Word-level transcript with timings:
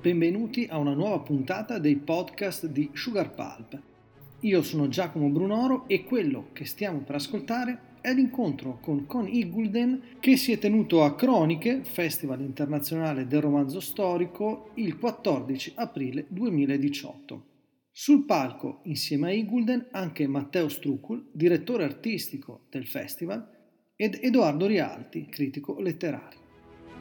benvenuti 0.00 0.66
a 0.70 0.78
una 0.78 0.94
nuova 0.94 1.18
puntata 1.18 1.78
dei 1.78 1.96
podcast 1.96 2.66
di 2.66 2.88
Sugar 2.94 3.34
Pulp. 3.34 3.78
Io 4.40 4.62
sono 4.62 4.88
Giacomo 4.88 5.28
Brunoro 5.28 5.86
e 5.88 6.04
quello 6.04 6.48
che 6.52 6.64
stiamo 6.64 7.00
per 7.00 7.16
ascoltare 7.16 7.88
è 8.00 8.10
l'incontro 8.14 8.78
con 8.80 9.04
Connie 9.04 9.40
Igulden 9.40 10.02
che 10.18 10.38
si 10.38 10.52
è 10.52 10.58
tenuto 10.58 11.04
a 11.04 11.14
Croniche, 11.14 11.84
Festival 11.84 12.40
internazionale 12.40 13.26
del 13.26 13.42
romanzo 13.42 13.78
storico, 13.80 14.70
il 14.76 14.96
14 14.96 15.72
aprile 15.76 16.24
2018. 16.28 17.44
Sul 17.90 18.24
palco, 18.24 18.80
insieme 18.84 19.28
a 19.28 19.32
Igulden, 19.32 19.88
anche 19.90 20.26
Matteo 20.26 20.70
Strucul, 20.70 21.28
direttore 21.30 21.84
artistico 21.84 22.62
del 22.70 22.86
festival, 22.86 23.46
ed 23.94 24.18
Edoardo 24.22 24.64
Rialti, 24.64 25.26
critico 25.26 25.78
letterario. 25.78 26.38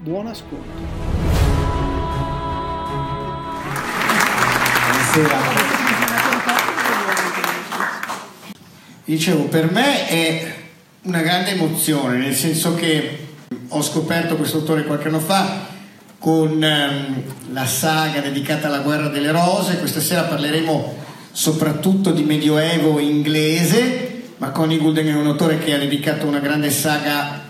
Buon 0.01 0.27
ascolto. 0.27 1.38
Buonasera. 5.19 5.57
Dicevo, 9.03 9.43
per 9.45 9.69
me 9.69 10.07
è 10.07 10.55
una 11.03 11.21
grande 11.21 11.51
emozione, 11.51 12.17
nel 12.17 12.33
senso 12.33 12.73
che 12.75 13.27
ho 13.67 13.81
scoperto 13.81 14.37
questo 14.37 14.59
autore 14.59 14.85
qualche 14.85 15.09
anno 15.09 15.19
fa 15.19 15.67
con 16.19 16.63
ehm, 16.63 17.23
la 17.51 17.65
saga 17.65 18.21
dedicata 18.21 18.67
alla 18.67 18.79
guerra 18.79 19.09
delle 19.09 19.31
rose, 19.31 19.79
questa 19.79 19.99
sera 19.99 20.23
parleremo 20.23 20.95
soprattutto 21.31 22.11
di 22.11 22.23
medioevo 22.23 22.99
inglese, 22.99 24.23
ma 24.37 24.51
Connie 24.51 24.77
Gulden 24.77 25.07
è 25.07 25.15
un 25.15 25.27
autore 25.27 25.57
che 25.57 25.73
ha 25.73 25.77
dedicato 25.77 26.27
una 26.27 26.39
grande 26.39 26.69
saga 26.69 27.41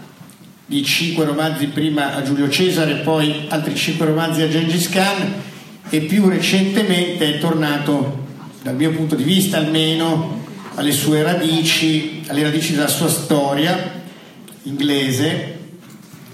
di 0.66 0.84
cinque 0.84 1.26
romanzi 1.26 1.68
prima 1.68 2.16
a 2.16 2.24
Giulio 2.24 2.50
Cesare, 2.50 2.96
poi 2.96 3.46
altri 3.50 3.76
cinque 3.76 4.08
romanzi 4.08 4.42
a 4.42 4.50
Gengis 4.50 4.90
Khan 4.90 5.48
e 5.90 6.02
più 6.02 6.28
recentemente 6.28 7.36
è 7.36 7.40
tornato, 7.40 8.28
dal 8.62 8.76
mio 8.76 8.92
punto 8.92 9.16
di 9.16 9.24
vista 9.24 9.58
almeno, 9.58 10.46
alle 10.76 10.92
sue 10.92 11.24
radici, 11.24 12.24
alle 12.28 12.44
radici 12.44 12.74
della 12.74 12.88
sua 12.88 13.10
storia 13.10 13.98
inglese, 14.64 15.58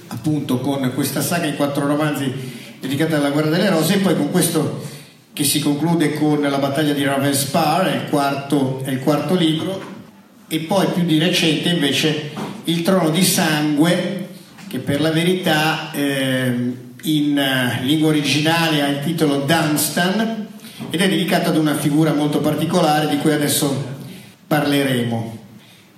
appunto 0.08 0.60
con 0.60 0.92
questa 0.94 1.22
saga 1.22 1.46
in 1.46 1.56
quattro 1.56 1.88
romanzi 1.88 2.32
dedicata 2.80 3.18
alla 3.18 3.30
guerra 3.30 3.50
delle 3.50 3.70
rose 3.70 3.96
e 3.96 3.98
poi 4.00 4.16
con 4.16 4.30
questo 4.32 4.84
che 5.34 5.44
si 5.44 5.60
conclude 5.60 6.14
con 6.14 6.42
la 6.42 6.58
battaglia 6.58 6.94
di 6.94 7.04
Ravenspar, 7.04 7.88
è 7.88 7.96
il 7.96 8.10
quarto, 8.10 8.82
è 8.84 8.92
il 8.92 9.00
quarto 9.00 9.36
libro, 9.36 9.94
e 10.48 10.60
poi 10.60 10.88
più 10.94 11.04
di 11.04 11.18
recente 11.18 11.70
invece 11.70 12.32
il 12.66 12.82
trono 12.84 13.10
di 13.10 13.24
sangue, 13.24 14.28
che 14.68 14.80
per 14.80 15.02
la 15.02 15.12
verità 15.12 15.92
eh, 15.92 16.54
in 17.06 17.38
eh, 17.38 17.84
lingua 17.84 18.10
originale 18.10 18.82
ha 18.82 18.88
il 18.88 19.04
titolo 19.04 19.40
Dunstan 19.40 20.48
ed 20.90 21.02
è 21.02 21.10
dedicato 21.10 21.50
ad 21.50 21.58
una 21.58 21.76
figura 21.76 22.14
molto 22.14 22.40
particolare 22.40 23.08
di 23.08 23.18
cui 23.18 23.32
adesso 23.32 23.94
parleremo. 24.48 25.38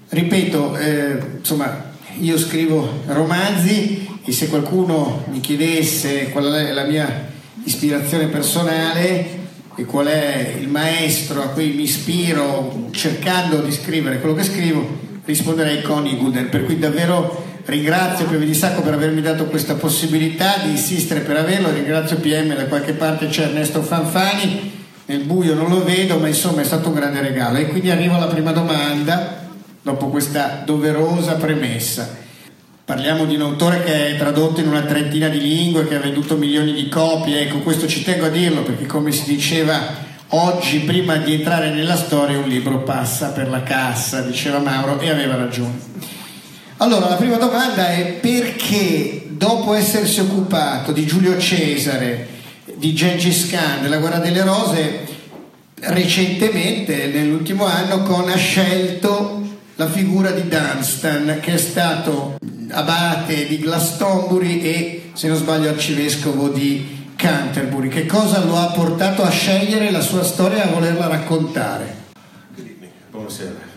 Ripeto, 0.09 0.77
eh, 0.77 1.19
insomma, 1.38 1.91
io 2.19 2.38
scrivo 2.38 3.03
romanzi 3.08 4.08
e 4.23 4.31
se 4.31 4.47
qualcuno 4.47 5.23
mi 5.30 5.39
chiedesse 5.39 6.30
qual 6.30 6.52
è 6.53 6.72
la 6.72 6.86
mia 6.86 7.30
ispirazione 7.64 8.27
personale 8.27 9.36
e 9.75 9.86
qual 9.86 10.08
è 10.08 10.55
il 10.59 10.67
maestro 10.67 11.44
a 11.44 11.49
cui 11.49 11.71
mi 11.73 11.83
ispiro 11.83 12.89
cercando 12.92 13.61
di 13.61 13.71
scrivere 13.71 14.19
quello 14.19 14.36
che 14.36 14.44
scrivo, 14.44 14.86
risponderei 15.23 15.81
Connie 15.81 16.17
Gooden. 16.17 16.49
Per 16.49 16.66
cui 16.66 16.80
davvero 16.80 17.46
ringrazio 17.67 18.25
Pieve 18.25 18.45
di 18.45 18.53
Sacco 18.53 18.81
per 18.81 18.93
avermi 18.93 19.21
dato 19.21 19.45
questa 19.45 19.75
possibilità 19.75 20.57
di 20.63 20.71
insistere 20.71 21.21
per 21.21 21.37
averlo, 21.37 21.71
ringrazio 21.71 22.17
PM, 22.17 22.53
da 22.53 22.65
qualche 22.65 22.93
parte 22.93 23.27
c'è 23.27 23.43
Ernesto 23.43 23.81
Fanfani 23.81 24.77
nel 25.07 25.21
buio 25.21 25.53
non 25.53 25.69
lo 25.69 25.85
vedo, 25.85 26.17
ma 26.19 26.27
insomma 26.27 26.61
è 26.61 26.65
stato 26.65 26.89
un 26.89 26.95
grande 26.95 27.21
regalo. 27.21 27.57
E 27.57 27.67
quindi 27.67 27.89
arrivo 27.89 28.15
alla 28.15 28.27
prima 28.27 28.52
domanda, 28.52 29.47
dopo 29.81 30.08
questa 30.08 30.64
doverosa 30.65 31.36
premessa. 31.36 32.25
Parliamo 32.83 33.25
di 33.25 33.36
un 33.36 33.42
autore 33.42 33.83
che 33.83 34.09
è 34.09 34.17
tradotto 34.17 34.59
in 34.59 34.67
una 34.67 34.81
trentina 34.81 35.30
di 35.30 35.39
lingue, 35.39 35.87
che 35.87 35.95
ha 35.95 35.99
venduto 35.99 36.36
milioni 36.36 36.73
di 36.73 36.89
copie, 36.89 37.42
ecco 37.42 37.59
questo 37.59 37.87
ci 37.87 38.03
tengo 38.03 38.25
a 38.25 38.30
dirlo 38.30 38.63
perché 38.63 38.86
come 38.86 39.11
si 39.11 39.23
diceva 39.25 39.80
oggi, 40.30 40.80
prima 40.80 41.15
di 41.15 41.36
entrare 41.36 41.69
nella 41.69 41.95
storia, 41.95 42.37
un 42.37 42.47
libro 42.47 42.80
passa 42.80 43.31
per 43.31 43.49
la 43.49 43.63
cassa, 43.63 44.21
diceva 44.21 44.59
Mauro, 44.59 44.99
e 44.99 45.09
aveva 45.09 45.36
ragione. 45.36 46.17
Allora, 46.80 47.10
la 47.10 47.15
prima 47.15 47.38
domanda 47.38 47.89
è 47.89 48.20
perché 48.21 49.26
dopo 49.30 49.73
essersi 49.73 50.20
occupato 50.20 50.92
di 50.92 51.08
Giulio 51.08 51.36
Cesare, 51.39 52.27
di 52.76 52.93
Gengis 52.93 53.49
Khan 53.49 53.82
della 53.82 53.98
guerra 53.98 54.20
delle 54.20 54.43
rose 54.43 55.05
recentemente 55.80 57.08
nell'ultimo 57.08 57.66
anno 57.66 58.04
con 58.04 58.30
ha 58.30 58.36
scelto 58.36 59.42
la 59.76 59.89
figura 59.89 60.30
di 60.32 60.48
Dunstan 60.48 61.39
che 61.42 61.54
è 61.54 61.58
stato 61.58 62.37
abate 62.70 63.48
di 63.48 63.58
Glastonbury 63.58 64.61
e 64.61 65.10
se 65.14 65.27
non 65.27 65.37
sbaglio 65.37 65.70
arcivescovo 65.70 66.49
di 66.49 67.11
Canterbury. 67.16 67.89
Che 67.89 68.05
cosa 68.05 68.43
lo 68.43 68.55
ha 68.55 68.67
portato 68.67 69.23
a 69.23 69.30
scegliere 69.30 69.89
la 69.89 70.02
sua 70.02 70.23
storia 70.23 70.64
e 70.64 70.67
a 70.67 70.71
volerla 70.71 71.08
raccontare? 71.08 72.05
Buonasera 73.10 73.67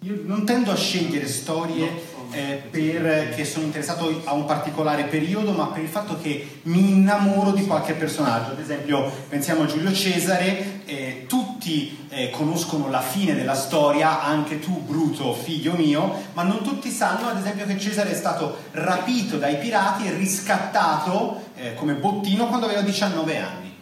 Io 0.00 0.23
non 0.34 0.44
tendo 0.44 0.72
a 0.72 0.76
scegliere 0.76 1.28
storie 1.28 2.12
eh, 2.32 2.60
perché 2.68 3.44
sono 3.44 3.66
interessato 3.66 4.22
a 4.24 4.32
un 4.32 4.44
particolare 4.44 5.04
periodo, 5.04 5.52
ma 5.52 5.66
per 5.66 5.84
il 5.84 5.88
fatto 5.88 6.18
che 6.20 6.58
mi 6.62 6.90
innamoro 6.90 7.52
di 7.52 7.64
qualche 7.64 7.92
personaggio. 7.92 8.50
Ad 8.50 8.58
esempio, 8.58 9.08
pensiamo 9.28 9.62
a 9.62 9.66
Giulio 9.66 9.92
Cesare, 9.92 10.80
eh, 10.86 11.26
tutti 11.28 12.06
eh, 12.08 12.30
conoscono 12.30 12.90
la 12.90 13.00
fine 13.00 13.36
della 13.36 13.54
storia, 13.54 14.24
anche 14.24 14.58
tu, 14.58 14.82
Bruto, 14.82 15.32
figlio 15.32 15.74
mio, 15.74 16.12
ma 16.32 16.42
non 16.42 16.62
tutti 16.62 16.90
sanno, 16.90 17.28
ad 17.28 17.38
esempio, 17.38 17.66
che 17.66 17.78
Cesare 17.78 18.10
è 18.10 18.16
stato 18.16 18.56
rapito 18.72 19.36
dai 19.36 19.58
pirati 19.58 20.08
e 20.08 20.16
riscattato 20.16 21.42
eh, 21.54 21.74
come 21.74 21.94
bottino 21.94 22.48
quando 22.48 22.66
aveva 22.66 22.80
19 22.80 23.38
anni. 23.38 23.76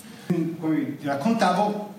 Come 0.60 0.96
vi 1.00 1.06
raccontavo, 1.06 1.92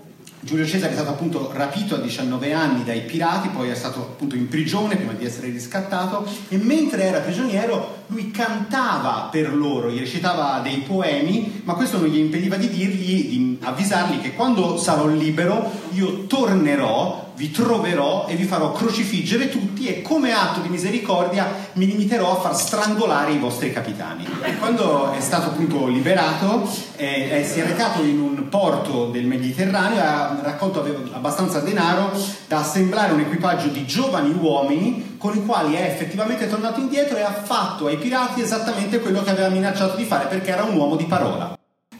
Giulio 0.44 0.66
Cesare 0.66 0.92
è 0.92 0.96
stato 0.96 1.12
appunto 1.12 1.52
rapito 1.54 1.96
a 1.96 2.00
19 2.00 2.52
anni 2.52 2.84
dai 2.84 3.02
pirati, 3.04 3.48
poi 3.48 3.70
è 3.70 3.76
stato 3.76 4.00
appunto 4.00 4.36
in 4.36 4.50
prigione 4.50 4.98
prima 4.98 5.14
di 5.14 5.24
essere 5.24 5.50
riscattato 5.50 6.28
e 6.50 6.58
mentre 6.58 7.04
era 7.04 7.20
prigioniero 7.20 8.04
lui 8.08 8.30
cantava 8.30 9.30
per 9.32 9.56
loro, 9.56 9.90
gli 9.90 10.00
recitava 10.00 10.60
dei 10.62 10.84
poemi, 10.86 11.62
ma 11.64 11.76
questo 11.76 11.98
non 11.98 12.08
gli 12.08 12.18
impediva 12.18 12.58
di 12.58 12.68
dirgli, 12.68 13.30
di 13.30 13.58
avvisarli 13.62 14.20
che 14.20 14.34
quando 14.34 14.78
sarò 14.78 15.08
libero 15.08 15.72
io 15.94 16.26
tornerò 16.26 17.23
vi 17.36 17.52
troverò 17.52 18.28
e 18.28 18.36
vi 18.36 18.44
farò 18.44 18.72
crocifiggere 18.72 19.50
tutti 19.50 19.88
e 19.88 20.02
come 20.02 20.32
atto 20.32 20.60
di 20.62 20.70
misericordia 20.70 21.52
mi 21.74 21.86
limiterò 21.86 22.38
a 22.38 22.42
far 22.42 22.56
strangolare 22.56 23.32
i 23.32 23.40
vostri 23.40 23.74
capitani. 23.74 24.28
E 24.44 24.58
quando 24.58 25.12
è 25.12 25.20
stato 25.20 25.50
appunto 25.50 25.88
liberato 25.88 26.70
eh, 26.96 27.40
eh, 27.40 27.44
si 27.44 27.60
è 27.60 27.66
recato 27.66 28.04
in 28.04 28.20
un 28.20 28.50
porto 28.50 29.08
del 29.08 29.26
Mediterraneo 29.26 30.02
ha 30.02 30.40
raccolto 30.44 30.86
abbastanza 31.12 31.60
denaro 31.60 32.12
da 32.48 32.60
assemblare 32.60 33.14
un 33.14 33.22
equipaggio 33.22 33.68
di 33.68 33.86
giovani 33.86 34.32
uomini 34.32 35.16
con 35.18 35.36
i 35.36 35.46
quali 35.46 35.74
è 35.76 35.84
effettivamente 35.84 36.48
tornato 36.48 36.80
indietro 36.80 37.18
e 37.18 37.22
ha 37.22 37.34
fatto 37.34 37.88
ai 37.88 37.98
pirati 37.98 38.42
esattamente 38.42 39.00
quello 39.00 39.24
che 39.24 39.32
aveva 39.32 39.50
minacciato 39.50 39.96
di 39.96 40.06
fare 40.06 40.28
perché 40.28 40.52
era 40.52 40.64
un 40.64 40.76
uomo 40.76 40.96
di 40.96 41.06
parola. 41.06 41.58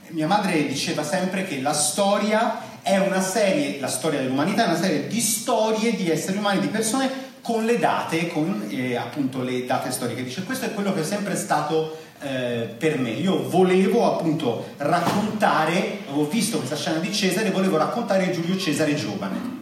Mia 0.10 0.28
madre 0.28 0.68
diceva 0.68 1.04
sempre 1.04 1.44
che 1.44 1.60
la 1.60 1.74
storia 1.74 2.72
è 2.84 2.98
una 2.98 3.22
serie, 3.22 3.80
la 3.80 3.88
storia 3.88 4.20
dell'umanità 4.20 4.66
è 4.66 4.68
una 4.68 4.78
serie 4.78 5.08
di 5.08 5.20
storie 5.20 5.96
di 5.96 6.10
esseri 6.12 6.38
umani, 6.38 6.60
di 6.60 6.68
persone 6.68 7.32
con 7.42 7.66
le 7.66 7.80
date, 7.80 8.28
con 8.28 8.68
eh, 8.70 8.96
appunto 8.96 9.42
le 9.42 9.66
date 9.66 9.90
storiche. 9.90 10.24
Dice 10.24 10.44
questo 10.44 10.66
è 10.66 10.74
quello 10.74 10.94
che 10.94 11.02
è 11.02 11.06
sempre 11.06 11.36
stato 11.36 11.98
eh, 12.22 12.74
per 12.78 13.00
me. 13.00 13.12
Io 13.12 13.48
volevo 13.50 14.06
appunto 14.14 14.74
raccontare, 14.78 16.00
avevo 16.08 16.28
visto 16.28 16.58
questa 16.58 16.76
scena 16.76 17.00
di 17.00 17.12
Cesare, 17.14 17.52
volevo 17.52 17.78
raccontare 17.78 18.32
Giulio 18.32 18.58
Cesare 18.58 18.96
giovane. 18.96 19.62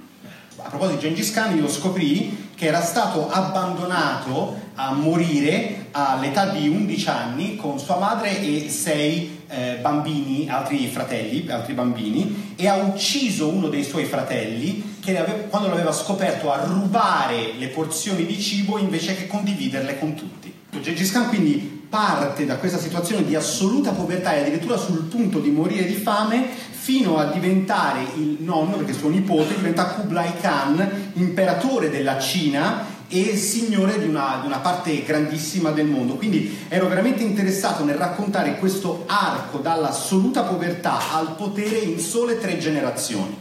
A 0.58 0.70
proposito 0.70 1.00
di 1.00 1.08
Gengis 1.08 1.32
Khan, 1.32 1.58
io 1.58 1.68
scoprì 1.68 2.50
che 2.56 2.68
era 2.68 2.82
stato 2.82 3.30
abbandonato 3.30 4.70
a 4.76 4.94
morire 4.94 5.88
all'età 5.92 6.50
di 6.50 6.68
11 6.68 7.10
anni 7.10 7.56
con 7.56 7.80
sua 7.80 7.98
madre 7.98 8.40
e 8.40 8.70
sei 8.70 9.41
eh, 9.52 9.78
bambini, 9.82 10.50
altri 10.50 10.88
fratelli, 10.88 11.46
altri 11.50 11.74
bambini, 11.74 12.54
e 12.56 12.68
ha 12.68 12.78
ucciso 12.78 13.50
uno 13.50 13.68
dei 13.68 13.84
suoi 13.84 14.06
fratelli 14.06 14.96
che 15.02 15.14
quando 15.50 15.68
l'aveva 15.68 15.92
scoperto 15.92 16.52
a 16.52 16.64
rubare 16.64 17.54
le 17.58 17.68
porzioni 17.68 18.26
di 18.26 18.40
cibo 18.40 18.78
invece 18.78 19.16
che 19.16 19.28
condividerle 19.28 20.00
con 20.00 20.16
tutti. 20.16 20.54
Gengis 20.80 21.12
Khan 21.12 21.28
quindi 21.28 21.80
parte 21.90 22.46
da 22.46 22.56
questa 22.56 22.78
situazione 22.78 23.26
di 23.26 23.36
assoluta 23.36 23.92
povertà 23.92 24.34
e 24.34 24.40
addirittura 24.40 24.78
sul 24.78 25.04
punto 25.04 25.40
di 25.40 25.52
morire 25.52 25.86
di 25.86 25.96
fame 25.96 26.48
fino 26.48 27.18
a 27.18 27.26
diventare 27.26 28.02
il 28.16 28.38
nonno, 28.40 28.78
perché 28.78 28.94
suo 28.94 29.10
nipote 29.10 29.56
diventa 29.56 29.86
Kublai 29.88 30.32
Khan, 30.40 31.12
imperatore 31.14 31.90
della 31.90 32.18
Cina 32.18 32.91
e 33.12 33.36
signore 33.36 34.00
di 34.00 34.08
una, 34.08 34.40
di 34.40 34.48
una, 34.48 34.60
parte 34.60 35.04
grandissima 35.04 35.72
del 35.72 35.86
mondo. 35.86 36.16
Quindi 36.16 36.58
ero 36.70 36.88
veramente 36.88 37.24
interessato 37.24 37.84
nel 37.84 37.96
raccontare 37.96 38.58
questo 38.58 39.04
arco 39.08 39.58
dall'assoluta 39.58 40.44
povertà 40.44 41.12
al 41.12 41.36
potere 41.36 41.78
in 41.80 42.00
sole 42.00 42.40
tre 42.40 42.58
generazioni. 42.58 43.36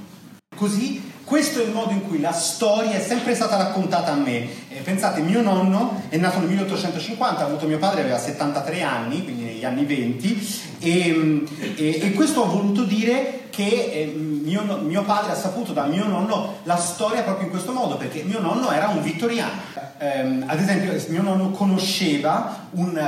Così 0.57 1.01
questo 1.31 1.61
è 1.61 1.65
il 1.65 1.71
modo 1.71 1.93
in 1.93 2.09
cui 2.09 2.19
la 2.19 2.33
storia 2.33 2.91
è 2.95 3.01
sempre 3.01 3.37
stata 3.37 3.57
raccontata 3.57 4.11
a 4.11 4.17
me. 4.17 4.49
Eh, 4.69 4.81
pensate, 4.83 5.21
mio 5.21 5.41
nonno 5.41 6.03
è 6.09 6.17
nato 6.17 6.41
nel 6.41 6.49
1850, 6.49 7.41
ha 7.41 7.47
avuto 7.47 7.69
mio 7.69 7.79
padre, 7.79 8.01
aveva 8.01 8.19
73 8.19 8.83
anni, 8.83 9.23
quindi 9.23 9.45
negli 9.45 9.65
anni 9.65 9.85
20, 9.85 10.65
e, 10.81 11.45
e, 11.77 12.01
e 12.03 12.13
questo 12.15 12.43
ha 12.43 12.49
voluto 12.49 12.83
dire 12.83 13.43
che 13.51 13.63
eh, 13.63 14.07
mio, 14.07 14.81
mio, 14.83 15.05
padre 15.05 15.31
ha 15.31 15.37
saputo 15.37 15.73
da 15.73 15.85
mio 15.85 16.05
nonno 16.09 16.57
la 16.65 16.77
storia 16.77 17.23
proprio 17.23 17.45
in 17.45 17.51
questo 17.53 17.71
modo, 17.71 17.97
perché 17.97 18.25
mio 18.25 18.41
nonno 18.41 18.73
era 18.73 18.89
un 18.89 19.01
vittoriano. 19.01 19.53
Eh, 19.99 20.43
ad 20.47 20.59
esempio, 20.59 21.01
mio 21.11 21.23
nonno 21.23 21.51
conosceva 21.51 22.67
un, 22.73 23.01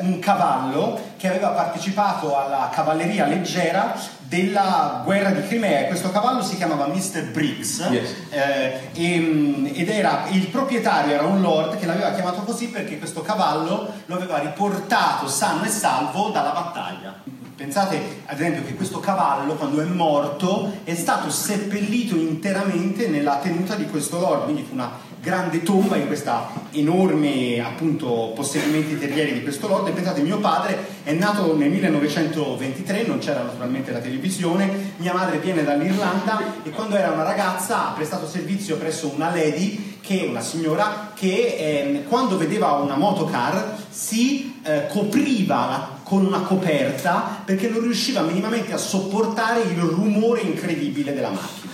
un 0.00 0.18
cavallo 0.18 0.98
che 1.18 1.28
aveva 1.28 1.48
partecipato 1.48 2.38
alla 2.38 2.70
cavalleria 2.72 3.26
leggera 3.26 3.94
della 4.28 5.02
guerra 5.04 5.30
di 5.30 5.46
Crimea. 5.46 5.86
Questo 5.86 6.10
cavallo 6.10 6.42
si 6.42 6.56
chiamava 6.56 6.86
Mr. 6.86 7.30
Briggs 7.30 7.86
yes. 7.90 8.14
eh, 8.30 8.90
e, 8.92 9.72
ed 9.74 9.88
era 9.88 10.26
il 10.30 10.46
proprietario 10.48 11.14
era 11.14 11.24
un 11.24 11.40
lord 11.40 11.78
che 11.78 11.86
l'aveva 11.86 12.12
chiamato 12.12 12.42
così 12.42 12.68
perché 12.68 12.98
questo 12.98 13.22
cavallo 13.22 13.92
lo 14.06 14.14
aveva 14.14 14.38
riportato 14.38 15.28
sano 15.28 15.64
e 15.64 15.68
salvo 15.68 16.30
dalla 16.30 16.50
battaglia. 16.50 17.14
Pensate 17.56 18.22
ad 18.26 18.38
esempio 18.38 18.64
che 18.64 18.74
questo 18.74 19.00
cavallo 19.00 19.54
quando 19.54 19.80
è 19.80 19.84
morto 19.84 20.80
è 20.84 20.94
stato 20.94 21.30
seppellito 21.30 22.14
interamente 22.14 23.08
nella 23.08 23.36
tenuta 23.36 23.74
di 23.76 23.86
questo 23.86 24.18
lord, 24.18 24.44
quindi 24.44 24.62
fu 24.62 24.74
una 24.74 24.90
grande 25.26 25.64
tomba 25.64 25.96
in 25.96 26.06
questa 26.06 26.52
enorme 26.70 27.58
appunto 27.58 28.30
possedimenti 28.32 28.96
terrieri 28.96 29.32
di 29.32 29.42
questo 29.42 29.66
lord. 29.66 29.88
E 29.88 29.90
pensate 29.90 30.20
mio 30.20 30.38
padre 30.38 30.78
è 31.02 31.12
nato 31.14 31.56
nel 31.56 31.68
1923 31.68 33.06
non 33.08 33.18
c'era 33.18 33.42
naturalmente 33.42 33.90
la 33.90 33.98
televisione 33.98 34.92
mia 34.98 35.12
madre 35.12 35.38
viene 35.38 35.64
dall'Irlanda 35.64 36.62
e 36.62 36.70
quando 36.70 36.94
era 36.94 37.10
una 37.10 37.24
ragazza 37.24 37.88
ha 37.88 37.92
prestato 37.92 38.28
servizio 38.28 38.76
presso 38.76 39.10
una 39.12 39.30
lady 39.30 39.98
che 40.00 40.26
una 40.28 40.40
signora 40.40 41.10
che 41.12 41.56
eh, 41.58 42.04
quando 42.08 42.36
vedeva 42.36 42.74
una 42.74 42.94
motocar 42.94 43.78
si 43.88 44.60
eh, 44.62 44.86
copriva 44.86 45.66
la, 45.66 45.88
con 46.04 46.24
una 46.24 46.42
coperta 46.42 47.42
perché 47.44 47.68
non 47.68 47.80
riusciva 47.80 48.20
minimamente 48.20 48.72
a 48.72 48.78
sopportare 48.78 49.62
il 49.62 49.78
rumore 49.80 50.42
incredibile 50.42 51.12
della 51.12 51.30
macchina 51.30 51.65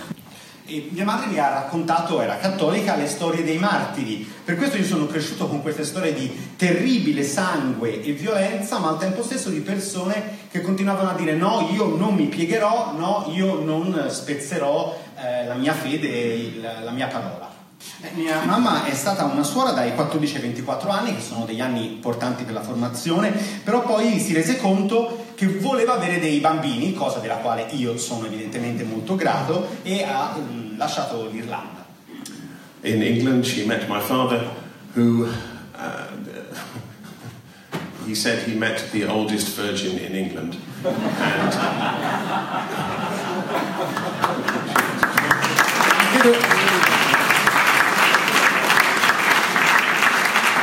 e 0.73 0.89
mia 0.89 1.05
madre 1.05 1.27
mi 1.27 1.37
ha 1.37 1.49
raccontato, 1.49 2.19
era 2.19 2.37
cattolica, 2.37 2.95
le 2.95 3.05
storie 3.05 3.43
dei 3.43 3.59
martiri. 3.59 4.27
Per 4.43 4.55
questo 4.55 4.77
io 4.77 4.83
sono 4.83 5.05
cresciuto 5.05 5.47
con 5.47 5.61
queste 5.61 5.83
storie 5.83 6.15
di 6.15 6.55
terribile 6.55 7.23
sangue 7.23 8.01
e 8.01 8.11
violenza, 8.13 8.79
ma 8.79 8.89
al 8.89 8.97
tempo 8.97 9.21
stesso 9.21 9.49
di 9.49 9.59
persone 9.59 10.47
che 10.49 10.61
continuavano 10.61 11.11
a 11.11 11.13
dire 11.13 11.35
no, 11.35 11.69
io 11.71 11.95
non 11.95 12.15
mi 12.15 12.25
piegherò, 12.25 12.93
no, 12.97 13.31
io 13.31 13.59
non 13.63 14.07
spezzerò 14.09 14.99
eh, 15.15 15.45
la 15.45 15.53
mia 15.53 15.73
fede, 15.73 16.07
il, 16.07 16.61
la 16.83 16.91
mia 16.91 17.07
parola. 17.07 17.51
Mia 18.15 18.43
mamma 18.43 18.85
è 18.85 18.93
stata 18.95 19.25
una 19.25 19.43
suora 19.43 19.71
dai 19.71 19.93
14 19.93 20.35
ai 20.37 20.41
24 20.41 20.89
anni, 20.89 21.15
che 21.15 21.21
sono 21.21 21.45
degli 21.45 21.61
anni 21.61 21.85
importanti 21.85 22.43
per 22.43 22.53
la 22.53 22.61
formazione, 22.61 23.31
però 23.63 23.83
poi 23.83 24.19
si 24.19 24.33
rese 24.33 24.57
conto 24.57 25.25
che 25.35 25.47
voleva 25.47 25.93
avere 25.93 26.19
dei 26.19 26.39
bambini, 26.39 26.93
cosa 26.93 27.19
della 27.19 27.35
quale 27.35 27.67
io 27.71 27.97
sono 27.97 28.25
evidentemente 28.25 28.83
molto 28.83 29.15
grato, 29.15 29.67
e 29.83 30.03
ha 30.03 30.35
um, 30.35 30.62
lasciato 30.77 31.29
l'Irlanda. 31.31 31.85
In 32.81 33.01
England 33.01 33.45
she 33.45 33.65
met 33.65 33.87
my 33.87 33.99
father 33.99 34.49
who 34.93 35.27
uh, 35.75 36.07
he 38.05 38.15
said 38.15 38.43
he 38.47 38.55
met 38.55 38.89
the 38.91 39.05
oldest 39.05 39.55
virgin 39.55 39.97
in 39.97 40.13
England. 40.15 40.57
And 40.85 41.53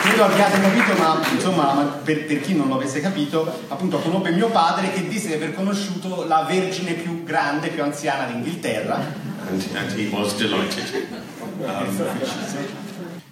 credo 0.01 0.25
abbiate 0.25 0.61
capito, 0.61 0.93
ma 0.99 1.21
insomma, 1.31 2.01
per, 2.03 2.25
per, 2.25 2.41
chi 2.41 2.55
non 2.55 2.69
lo 2.69 2.77
avesse 2.77 3.01
capito, 3.01 3.65
appunto 3.69 3.99
conobbe 3.99 4.31
mio 4.31 4.49
padre 4.49 4.93
che 4.93 5.07
disse 5.07 5.29
di 5.29 5.35
aver 5.35 5.55
conosciuto 5.55 6.25
la 6.25 6.45
vergine 6.49 6.93
più 6.93 7.23
grande, 7.23 7.69
più 7.69 7.83
anziana 7.83 8.25
d'Inghilterra. 8.25 9.29
And, 9.49 9.65
and 9.75 9.99
he 9.99 10.09
was 10.11 10.35
delighted. 10.37 11.07
Um, 11.63 12.03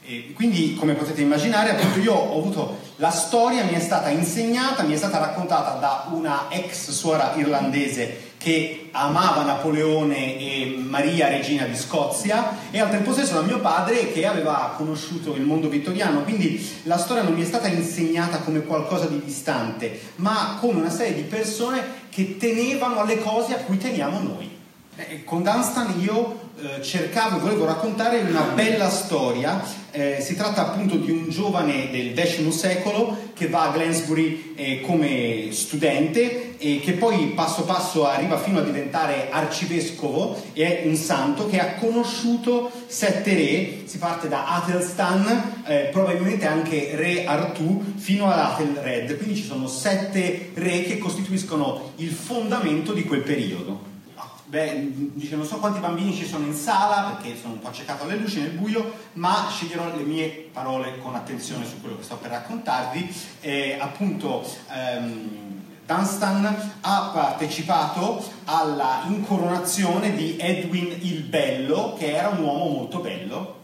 e 0.04 0.32
quindi, 0.34 0.74
come 0.74 0.94
potete 0.94 1.20
immaginare, 1.20 1.70
appunto 1.70 2.00
io 2.00 2.14
ho 2.14 2.38
avuto 2.38 2.78
la 2.96 3.10
storia, 3.10 3.64
mi 3.64 3.74
è 3.74 3.80
stata 3.80 4.08
insegnata, 4.08 4.82
mi 4.82 4.94
è 4.94 4.96
stata 4.96 5.18
raccontata 5.18 5.72
da 5.72 6.06
una 6.10 6.46
ex 6.48 6.90
suora 6.90 7.34
irlandese 7.36 8.27
che 8.38 8.88
amava 8.92 9.42
Napoleone 9.42 10.38
e 10.38 10.76
Maria, 10.78 11.28
regina 11.28 11.64
di 11.64 11.76
Scozia, 11.76 12.56
e 12.70 12.78
al 12.78 12.88
tempo 12.88 13.12
stesso 13.12 13.34
da 13.34 13.42
mio 13.42 13.60
padre 13.60 14.12
che 14.12 14.26
aveva 14.26 14.74
conosciuto 14.76 15.34
il 15.34 15.42
mondo 15.42 15.68
vittoriano. 15.68 16.22
Quindi 16.22 16.64
la 16.84 16.96
storia 16.96 17.24
non 17.24 17.34
mi 17.34 17.42
è 17.42 17.44
stata 17.44 17.66
insegnata 17.66 18.38
come 18.38 18.62
qualcosa 18.62 19.06
di 19.06 19.20
distante, 19.22 20.00
ma 20.16 20.56
come 20.60 20.80
una 20.80 20.90
serie 20.90 21.14
di 21.14 21.22
persone 21.22 22.06
che 22.08 22.36
tenevano 22.38 23.00
alle 23.00 23.18
cose 23.18 23.54
a 23.54 23.58
cui 23.58 23.76
teniamo 23.76 24.20
noi. 24.20 24.56
Eh, 24.96 25.24
con 25.24 25.42
Dunstan 25.42 26.00
io 26.00 26.47
eh, 26.60 26.82
cercavo 26.82 27.38
volevo 27.38 27.64
raccontare 27.66 28.18
una 28.18 28.50
bella 28.54 28.90
storia. 28.90 29.86
Eh, 29.90 30.18
si 30.20 30.34
tratta 30.34 30.68
appunto 30.68 30.96
di 30.96 31.10
un 31.10 31.30
giovane 31.30 31.88
del 31.90 32.12
X 32.14 32.46
secolo 32.48 33.16
che 33.32 33.48
va 33.48 33.68
a 33.68 33.70
Glansbury 33.70 34.54
eh, 34.56 34.80
come 34.80 35.48
studente 35.52 36.58
e 36.58 36.80
che 36.80 36.92
poi 36.92 37.28
passo 37.28 37.62
passo 37.62 38.06
arriva 38.06 38.38
fino 38.38 38.58
a 38.58 38.62
diventare 38.62 39.28
arcivescovo 39.30 40.36
e 40.52 40.82
è 40.82 40.86
un 40.86 40.96
santo 40.96 41.48
che 41.48 41.60
ha 41.60 41.74
conosciuto 41.74 42.70
sette 42.86 43.34
re, 43.34 43.82
si 43.86 43.98
parte 43.98 44.28
da 44.28 44.56
Athelstan, 44.56 45.62
eh, 45.64 45.88
probabilmente 45.90 46.46
anche 46.46 46.90
re 46.94 47.24
Artù, 47.24 47.82
fino 47.96 48.28
ad 48.30 48.38
Athelred, 48.38 49.16
quindi 49.16 49.36
ci 49.36 49.44
sono 49.44 49.68
sette 49.68 50.50
re 50.54 50.82
che 50.82 50.98
costituiscono 50.98 51.92
il 51.96 52.10
fondamento 52.10 52.92
di 52.92 53.04
quel 53.04 53.22
periodo. 53.22 53.87
Beh, 54.48 55.12
dice 55.12 55.36
non 55.36 55.44
so 55.44 55.58
quanti 55.58 55.78
bambini 55.78 56.14
ci 56.14 56.24
sono 56.24 56.46
in 56.46 56.54
sala 56.54 57.12
perché 57.12 57.36
sono 57.38 57.52
un 57.52 57.58
po' 57.58 57.68
accecato 57.68 58.04
alle 58.04 58.16
luci 58.16 58.40
nel 58.40 58.52
buio, 58.52 58.92
ma 59.14 59.46
sceglierò 59.50 59.94
le 59.94 60.04
mie 60.04 60.48
parole 60.50 60.98
con 61.00 61.14
attenzione 61.14 61.66
su 61.66 61.82
quello 61.82 61.98
che 61.98 62.02
sto 62.02 62.16
per 62.16 62.30
raccontarvi. 62.30 63.14
Eh, 63.42 63.76
appunto, 63.78 64.50
ehm, 64.72 65.46
Dunstan 65.84 66.70
ha 66.80 67.10
partecipato 67.12 68.24
alla 68.44 69.02
incoronazione 69.08 70.14
di 70.14 70.36
Edwin 70.38 70.96
il 71.02 71.24
Bello, 71.24 71.94
che 71.98 72.14
era 72.14 72.28
un 72.28 72.38
uomo 72.38 72.68
molto 72.68 73.00
bello. 73.00 73.56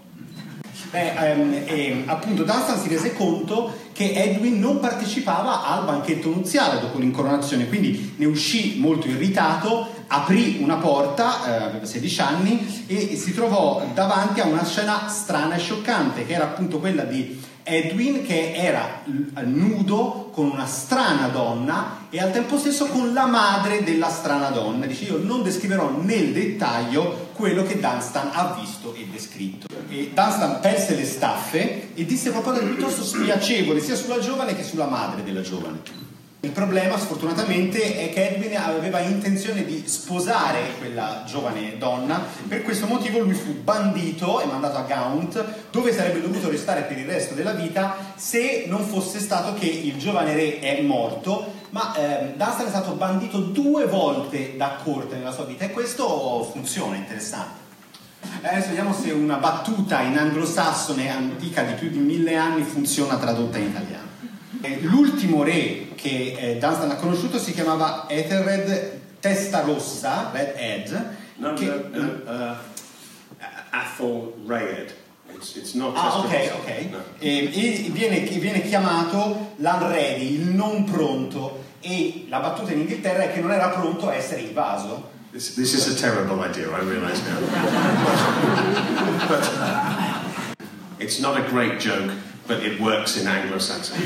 Beh, 0.91 1.15
ehm, 1.15 1.63
e, 1.65 2.03
appunto 2.05 2.45
Dunstan 2.45 2.79
si 2.79 2.89
rese 2.89 3.15
conto 3.15 3.73
che 3.93 4.13
Edwin 4.13 4.59
non 4.59 4.81
partecipava 4.81 5.65
al 5.65 5.85
banchetto 5.85 6.29
nuziale 6.29 6.79
dopo 6.79 6.99
l'incoronazione, 6.99 7.69
quindi 7.69 8.15
ne 8.17 8.27
uscì 8.27 8.79
molto 8.79 9.07
irritato 9.07 9.94
aprì 10.07 10.59
una 10.61 10.77
porta, 10.77 11.47
eh, 11.47 11.65
aveva 11.65 11.85
16 11.85 12.21
anni, 12.21 12.85
e 12.87 13.17
si 13.17 13.35
trovò 13.35 13.87
davanti 13.93 14.41
a 14.41 14.47
una 14.47 14.65
scena 14.65 15.09
strana 15.09 15.55
e 15.57 15.59
scioccante, 15.59 16.27
che 16.27 16.35
era 16.35 16.45
appunto 16.45 16.79
quella 16.79 17.05
di 17.05 17.43
Edwin 17.67 18.27
che 18.27 18.53
era 18.55 19.03
nudo 19.45 20.29
con 20.33 20.51
una 20.51 20.67
strana 20.67 21.29
donna 21.29 22.07
e 22.11 22.21
al 22.21 22.31
tempo 22.31 22.59
stesso 22.59 22.87
con 22.87 23.15
la 23.15 23.25
madre 23.25 23.83
della 23.83 24.11
strana 24.11 24.51
donna. 24.51 24.85
Dice 24.85 25.05
io 25.05 25.19
non 25.23 25.43
descriverò 25.43 25.91
nel 25.99 26.33
dettaglio 26.33 27.31
quello 27.33 27.63
che 27.63 27.81
Dunstan 27.81 28.31
ha 28.33 28.55
visto 28.61 28.95
e 28.95 29.09
descritto. 29.11 29.67
E 29.89 30.11
Dunstan 30.13 30.61
perse 30.61 30.95
le 30.95 31.07
staffe 31.07 31.95
e 31.95 32.05
disse 32.05 32.31
qualcosa 32.31 32.61
di 32.61 32.67
piuttosto 32.67 33.03
spiacevole 33.03 33.81
sia 33.81 33.97
sulla 33.97 34.19
giovane 34.19 34.55
che 34.55 34.63
sulla 34.63 34.87
madre 34.87 35.23
della 35.23 35.41
giovane. 35.41 36.04
Il 36.45 36.51
problema 36.51 36.99
sfortunatamente 36.99 37.97
è 37.97 38.13
che 38.13 38.35
Edwin 38.35 38.55
aveva 38.59 38.99
intenzione 38.99 39.65
di 39.65 39.85
sposare 39.87 40.75
quella 40.77 41.25
giovane 41.27 41.79
donna, 41.79 42.23
per 42.47 42.63
questo 42.63 42.87
motivo 42.87 43.21
lui 43.21 43.33
fu 43.33 43.63
bandito 43.63 44.43
e 44.43 44.45
mandato 44.45 44.77
a 44.77 44.83
Gaunt, 44.83 45.43
dove 45.71 45.91
sarebbe 45.91 46.21
dovuto 46.21 46.51
restare 46.51 46.83
per 46.83 46.99
il 46.99 47.07
resto 47.07 47.33
della 47.33 47.53
vita 47.53 47.97
se 48.17 48.67
non 48.69 48.85
fosse 48.85 49.21
stato 49.21 49.55
che 49.55 49.65
il 49.65 49.97
giovane 49.97 50.35
re 50.35 50.59
è 50.59 50.83
morto, 50.83 51.51
ma 51.71 51.95
eh, 51.95 52.35
Dunstan 52.37 52.67
è 52.67 52.69
stato 52.69 52.93
bandito 52.93 53.39
due 53.39 53.87
volte 53.87 54.55
da 54.59 54.77
corte 54.85 55.17
nella 55.17 55.33
sua 55.33 55.45
vita 55.45 55.65
e 55.65 55.71
questo 55.71 56.47
funziona, 56.53 56.97
interessante. 56.97 57.63
Adesso 58.43 58.69
vediamo 58.69 58.93
se 58.93 59.13
una 59.13 59.37
battuta 59.37 60.03
in 60.03 60.19
anglosassone 60.19 61.09
antica 61.09 61.63
di 61.63 61.73
più 61.73 61.89
di 61.89 62.01
mille 62.01 62.37
anni 62.37 62.65
funziona 62.65 63.17
tradotta 63.17 63.57
in 63.57 63.69
italiano. 63.69 64.04
Eh, 64.65 64.79
l'ultimo 64.81 65.43
re 65.43 65.89
che 65.95 66.37
eh, 66.39 66.57
Dunstan 66.59 66.91
ha 66.91 66.97
conosciuto 66.97 67.39
si 67.39 67.53
chiamava 67.53 68.07
Ethelred 68.09 69.01
Testa 69.21 69.61
Rossa, 69.61 70.31
Red 70.33 70.55
Head. 70.57 71.17
No, 71.37 71.53
che, 71.53 71.67
no, 71.67 72.01
no, 72.01 72.13
uh, 72.25 72.55
Athol 73.71 74.33
Rayed. 74.47 74.95
It's, 75.35 75.57
it's 75.57 75.75
not 75.75 75.95
Ah, 75.97 76.19
ok, 76.19 76.53
ok. 76.61 76.91
No. 76.91 76.99
E, 77.19 77.51
e 77.53 77.91
viene, 77.91 78.21
viene 78.21 78.63
chiamato 78.63 79.53
l'unready, 79.57 80.35
il 80.35 80.49
non 80.49 80.85
pronto, 80.85 81.65
e 81.81 82.25
la 82.29 82.39
battuta 82.41 82.73
in 82.73 82.81
Inghilterra 82.81 83.25
è 83.25 83.33
che 83.33 83.41
non 83.41 83.53
era 83.53 83.69
pronto 83.69 84.09
a 84.09 84.15
essere 84.15 84.43
invaso. 84.43 85.11
This, 85.33 85.55
this 85.55 85.75
is 85.75 85.89
a 85.89 85.95
terrible 85.95 86.41
idea, 86.43 86.69
I 86.69 86.85
realise 86.85 87.21
now. 87.27 87.41
but 89.29 89.51
it's 90.99 91.19
not 91.19 91.37
a 91.37 91.43
great 91.51 91.79
joke, 91.81 92.13
but 92.47 92.63
it 92.63 92.79
works 92.81 93.17
in 93.17 93.27
Anglo-Saxon. 93.27 93.97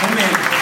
Come... 0.00 0.56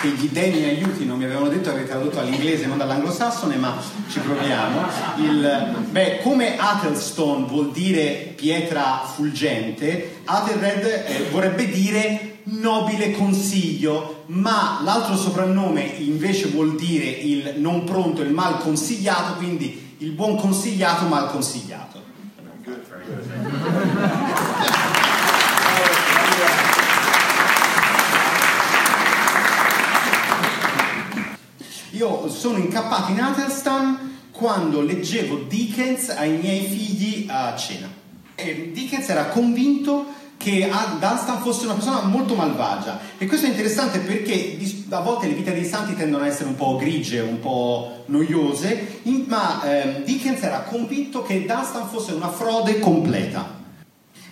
Che 0.00 0.08
gli 0.08 0.28
dei 0.30 0.50
mi 0.50 0.64
aiutino, 0.64 1.14
mi 1.14 1.24
avevano 1.24 1.48
detto 1.48 1.70
che 1.70 1.76
avete 1.76 1.88
tradotto 1.90 2.18
all'inglese, 2.18 2.66
non 2.66 2.76
dall'anglosassone, 2.76 3.54
ma 3.54 3.80
ci 4.10 4.18
proviamo. 4.18 4.84
Il, 5.18 5.76
beh, 5.90 6.18
come 6.22 6.58
Athelstone 6.58 7.46
vuol 7.46 7.70
dire 7.70 8.32
pietra 8.34 9.02
fulgente, 9.04 10.22
Athelred 10.24 10.84
eh, 11.06 11.28
vorrebbe 11.30 11.68
dire 11.68 12.31
nobile 12.44 13.12
consiglio, 13.12 14.24
ma 14.26 14.80
l'altro 14.82 15.16
soprannome 15.16 15.82
invece 15.82 16.48
vuol 16.48 16.74
dire 16.76 17.06
il 17.06 17.54
non 17.58 17.84
pronto, 17.84 18.22
il 18.22 18.32
mal 18.32 18.58
consigliato, 18.58 19.34
quindi 19.34 19.96
il 19.98 20.10
buon 20.12 20.36
consigliato, 20.36 21.06
mal 21.06 21.30
consigliato. 21.30 22.00
Io 31.90 32.28
sono 32.28 32.58
incappato 32.58 33.12
in 33.12 33.20
Athelstan 33.20 34.10
quando 34.30 34.80
leggevo 34.80 35.44
Dickens 35.46 36.08
ai 36.08 36.36
miei 36.38 36.66
figli 36.66 37.26
a 37.28 37.54
cena. 37.54 37.88
E 38.34 38.72
Dickens 38.72 39.08
era 39.08 39.26
convinto 39.26 40.06
che 40.42 40.68
a- 40.68 40.96
Dunstan 40.98 41.40
fosse 41.40 41.64
una 41.64 41.74
persona 41.74 42.02
molto 42.02 42.34
malvagia 42.34 42.98
e 43.16 43.26
questo 43.26 43.46
è 43.46 43.50
interessante 43.50 44.00
perché 44.00 44.58
a 44.88 45.00
volte 45.00 45.28
le 45.28 45.34
vite 45.34 45.54
dei 45.54 45.64
santi 45.64 45.94
tendono 45.94 46.24
ad 46.24 46.30
essere 46.30 46.48
un 46.48 46.56
po' 46.56 46.76
grigie, 46.76 47.20
un 47.20 47.38
po' 47.38 48.02
noiose, 48.06 49.00
ma 49.26 49.62
ehm, 49.62 50.04
Dickens 50.04 50.42
era 50.42 50.62
convinto 50.62 51.22
che 51.22 51.46
Dunstan 51.46 51.88
fosse 51.88 52.12
una 52.12 52.28
frode 52.28 52.80
completa. 52.80 53.60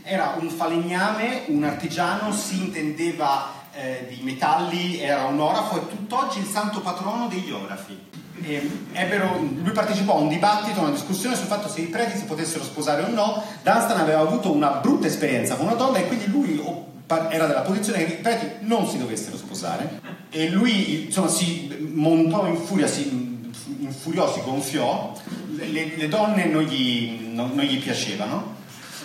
Era 0.02 0.36
un 0.40 0.48
falegname, 0.48 1.44
un 1.46 1.62
artigiano, 1.62 2.32
si 2.32 2.58
intendeva 2.58 3.52
eh, 3.72 4.06
di 4.08 4.20
metalli, 4.22 4.98
era 5.00 5.24
un 5.26 5.38
orafo 5.38 5.76
e 5.76 5.88
tutt'oggi 5.88 6.40
il 6.40 6.46
santo 6.46 6.80
patrono 6.80 7.28
degli 7.28 7.50
orafi. 7.52 8.09
E 8.42 8.70
ebbero- 8.92 9.38
lui 9.38 9.70
partecipò 9.72 10.14
a 10.16 10.20
un 10.20 10.28
dibattito, 10.28 10.80
una 10.80 10.90
discussione 10.90 11.36
sul 11.36 11.46
fatto 11.46 11.68
se 11.68 11.80
i 11.82 11.86
preti 11.86 12.18
si 12.18 12.24
potessero 12.24 12.64
sposare 12.64 13.02
o 13.02 13.08
no. 13.08 13.42
Dunstan 13.62 13.98
aveva 14.00 14.20
avuto 14.20 14.52
una 14.52 14.68
brutta 14.70 15.06
esperienza 15.06 15.56
con 15.56 15.66
una 15.66 15.74
donna 15.74 15.98
e 15.98 16.06
quindi 16.06 16.26
lui 16.30 16.60
era 17.30 17.46
della 17.46 17.60
posizione 17.62 18.04
che 18.04 18.12
i 18.12 18.16
preti 18.16 18.46
non 18.60 18.88
si 18.88 18.98
dovessero 18.98 19.36
sposare. 19.36 20.00
E 20.30 20.48
lui 20.48 21.06
insomma 21.06 21.28
si 21.28 21.90
montò 21.92 22.46
in 22.46 22.56
furia, 22.56 22.86
si 22.86 23.48
infuriò, 23.80 24.32
si 24.32 24.40
gonfiò. 24.42 25.12
Le, 25.56 25.92
le 25.96 26.08
donne 26.08 26.46
non 26.46 26.62
gli, 26.62 27.28
non- 27.32 27.50
non 27.54 27.64
gli 27.64 27.78
piacevano. 27.80 28.58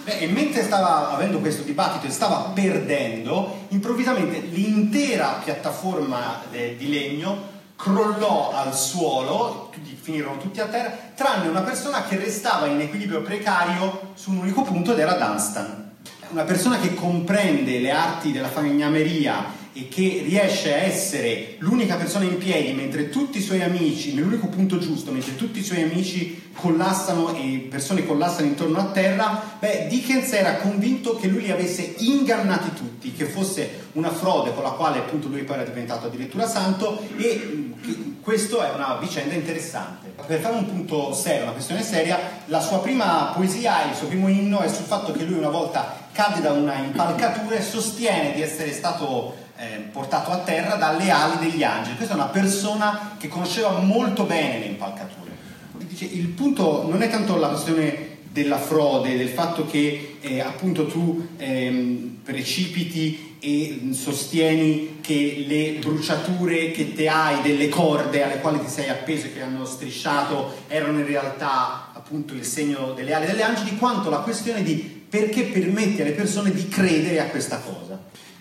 Beh, 0.05 0.19
e 0.19 0.27
mentre 0.27 0.61
stava 0.63 1.11
avendo 1.13 1.39
questo 1.39 1.63
dibattito 1.63 2.05
e 2.05 2.11
stava 2.11 2.51
perdendo, 2.53 3.65
improvvisamente 3.69 4.39
l'intera 4.39 5.41
piattaforma 5.43 6.43
eh, 6.51 6.75
di 6.77 6.89
legno 6.89 7.53
crollò 7.85 8.51
al 8.51 8.75
suolo, 8.75 9.69
tutti, 9.71 9.95
finirono 9.95 10.39
tutti 10.39 10.59
a 10.59 10.65
terra, 10.65 10.91
tranne 11.13 11.47
una 11.47 11.61
persona 11.61 12.03
che 12.05 12.17
restava 12.17 12.65
in 12.65 12.81
equilibrio 12.81 13.21
precario 13.21 14.13
su 14.15 14.31
un 14.31 14.37
unico 14.37 14.63
punto 14.63 14.93
ed 14.93 14.99
era 14.99 15.13
Dunstan. 15.13 15.91
Una 16.29 16.45
persona 16.45 16.79
che 16.79 16.95
comprende 16.95 17.77
le 17.77 17.91
arti 17.91 18.31
della 18.31 18.47
falegnameria 18.47 19.63
e 19.77 19.89
che 19.89 20.23
riesce 20.25 20.73
a 20.73 20.77
essere 20.77 21.55
l'unica 21.59 21.97
persona 21.97 22.23
in 22.23 22.37
piedi 22.37 22.71
mentre 22.71 23.09
tutti 23.09 23.39
i 23.39 23.41
suoi 23.41 23.61
amici, 23.61 24.13
nell'unico 24.13 24.47
punto 24.47 24.77
giusto, 24.77 25.11
mentre 25.11 25.35
tutti 25.35 25.59
i 25.59 25.63
suoi 25.63 25.81
amici 25.81 26.43
collassano 26.53 27.35
e 27.35 27.67
persone 27.69 28.05
collassano 28.05 28.47
intorno 28.47 28.79
a 28.79 28.85
terra, 28.85 29.57
beh, 29.59 29.87
Dickens 29.89 30.31
era 30.31 30.55
convinto 30.55 31.17
che 31.17 31.27
lui 31.27 31.41
li 31.41 31.51
avesse 31.51 31.95
ingannati 31.97 32.71
tutti, 32.73 33.11
che 33.11 33.25
fosse 33.25 33.87
una 33.93 34.11
frode 34.11 34.53
con 34.53 34.63
la 34.63 34.69
quale 34.69 34.99
appunto 34.99 35.27
lui 35.27 35.43
poi 35.43 35.55
era 35.55 35.65
diventato 35.65 36.07
addirittura 36.07 36.47
santo 36.47 37.05
e 37.17 37.73
questo 38.21 38.63
è 38.63 38.73
una 38.73 38.95
vicenda 38.95 39.33
interessante. 39.33 40.13
Per 40.25 40.39
fare 40.39 40.55
un 40.55 40.67
punto 40.67 41.13
serio, 41.13 41.43
una 41.43 41.51
questione 41.51 41.83
seria, 41.83 42.17
la 42.45 42.61
sua 42.61 42.79
prima 42.79 43.33
poesia, 43.35 43.89
il 43.89 43.95
suo 43.95 44.07
primo 44.07 44.29
inno 44.29 44.61
è 44.61 44.69
sul 44.69 44.85
fatto 44.85 45.11
che 45.11 45.25
lui 45.25 45.37
una 45.37 45.49
volta 45.49 46.03
cade 46.13 46.39
da 46.39 46.53
una 46.53 46.75
impalcatura 46.75 47.55
e 47.57 47.61
sostiene 47.61 48.33
di 48.33 48.41
essere 48.41 48.71
stato 48.71 49.43
eh, 49.57 49.87
portato 49.91 50.31
a 50.31 50.37
terra 50.37 50.75
dalle 50.75 51.09
ali 51.09 51.49
degli 51.49 51.63
angeli. 51.63 51.95
Questa 51.95 52.13
è 52.13 52.17
una 52.17 52.27
persona 52.27 53.15
che 53.17 53.27
conosceva 53.27 53.79
molto 53.79 54.23
bene 54.23 54.59
le 54.59 54.65
impalcature. 54.65 55.31
Dice, 55.77 56.05
il 56.05 56.27
punto 56.27 56.87
non 56.89 57.01
è 57.01 57.09
tanto 57.09 57.37
la 57.37 57.49
questione 57.49 58.13
della 58.31 58.57
frode, 58.57 59.15
del 59.15 59.29
fatto 59.29 59.65
che 59.65 60.17
eh, 60.19 60.41
appunto 60.41 60.87
tu 60.87 61.25
ehm, 61.37 62.17
precipiti 62.21 63.37
e 63.39 63.89
sostieni 63.91 64.97
che 64.99 65.45
le 65.47 65.77
bruciature 65.79 66.71
che 66.71 66.93
te 66.93 67.07
hai 67.07 67.41
delle 67.41 67.69
corde 67.69 68.23
alle 68.23 68.39
quali 68.39 68.59
ti 68.59 68.67
sei 68.67 68.89
appeso 68.89 69.27
e 69.27 69.33
che 69.33 69.41
hanno 69.41 69.63
strisciato 69.63 70.63
erano 70.67 70.99
in 70.99 71.05
realtà 71.05 71.91
appunto 71.93 72.33
il 72.33 72.43
segno 72.43 72.91
delle 72.93 73.13
ali 73.13 73.27
degli 73.27 73.41
angeli, 73.41 73.77
quanto 73.77 74.09
la 74.09 74.17
questione 74.17 74.63
di 74.63 75.03
perché 75.07 75.43
permetti 75.43 76.01
alle 76.01 76.11
persone 76.11 76.51
di 76.51 76.67
credere 76.67 77.21
a 77.21 77.27
questa 77.27 77.59
cosa. 77.59 77.97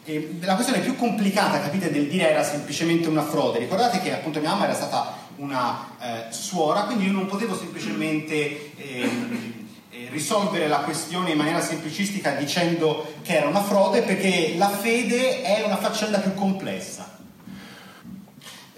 E 0.06 0.36
la 0.42 0.54
questione 0.54 0.82
più 0.82 0.96
complicata, 0.96 1.60
capite, 1.60 1.90
del 1.90 2.08
dire 2.08 2.30
era 2.30 2.44
semplicemente 2.44 3.08
una 3.08 3.22
frode. 3.22 3.58
Ricordate 3.58 4.00
che 4.00 4.12
appunto 4.12 4.38
mia 4.38 4.50
mamma 4.50 4.64
era 4.64 4.74
stata 4.74 5.16
una 5.36 5.96
eh, 5.98 6.32
suora, 6.32 6.82
quindi 6.82 7.06
io 7.06 7.12
non 7.12 7.26
potevo 7.26 7.56
semplicemente 7.56 8.72
ehm, 8.76 9.68
eh, 9.90 10.08
risolvere 10.10 10.68
la 10.68 10.80
questione 10.80 11.30
in 11.30 11.38
maniera 11.38 11.62
semplicistica 11.62 12.32
dicendo 12.32 13.14
che 13.22 13.34
era 13.34 13.48
una 13.48 13.62
frode, 13.62 14.02
perché 14.02 14.54
la 14.58 14.68
fede 14.68 15.42
è 15.42 15.62
una 15.64 15.78
faccenda 15.78 16.18
più 16.18 16.34
complessa. 16.34 17.22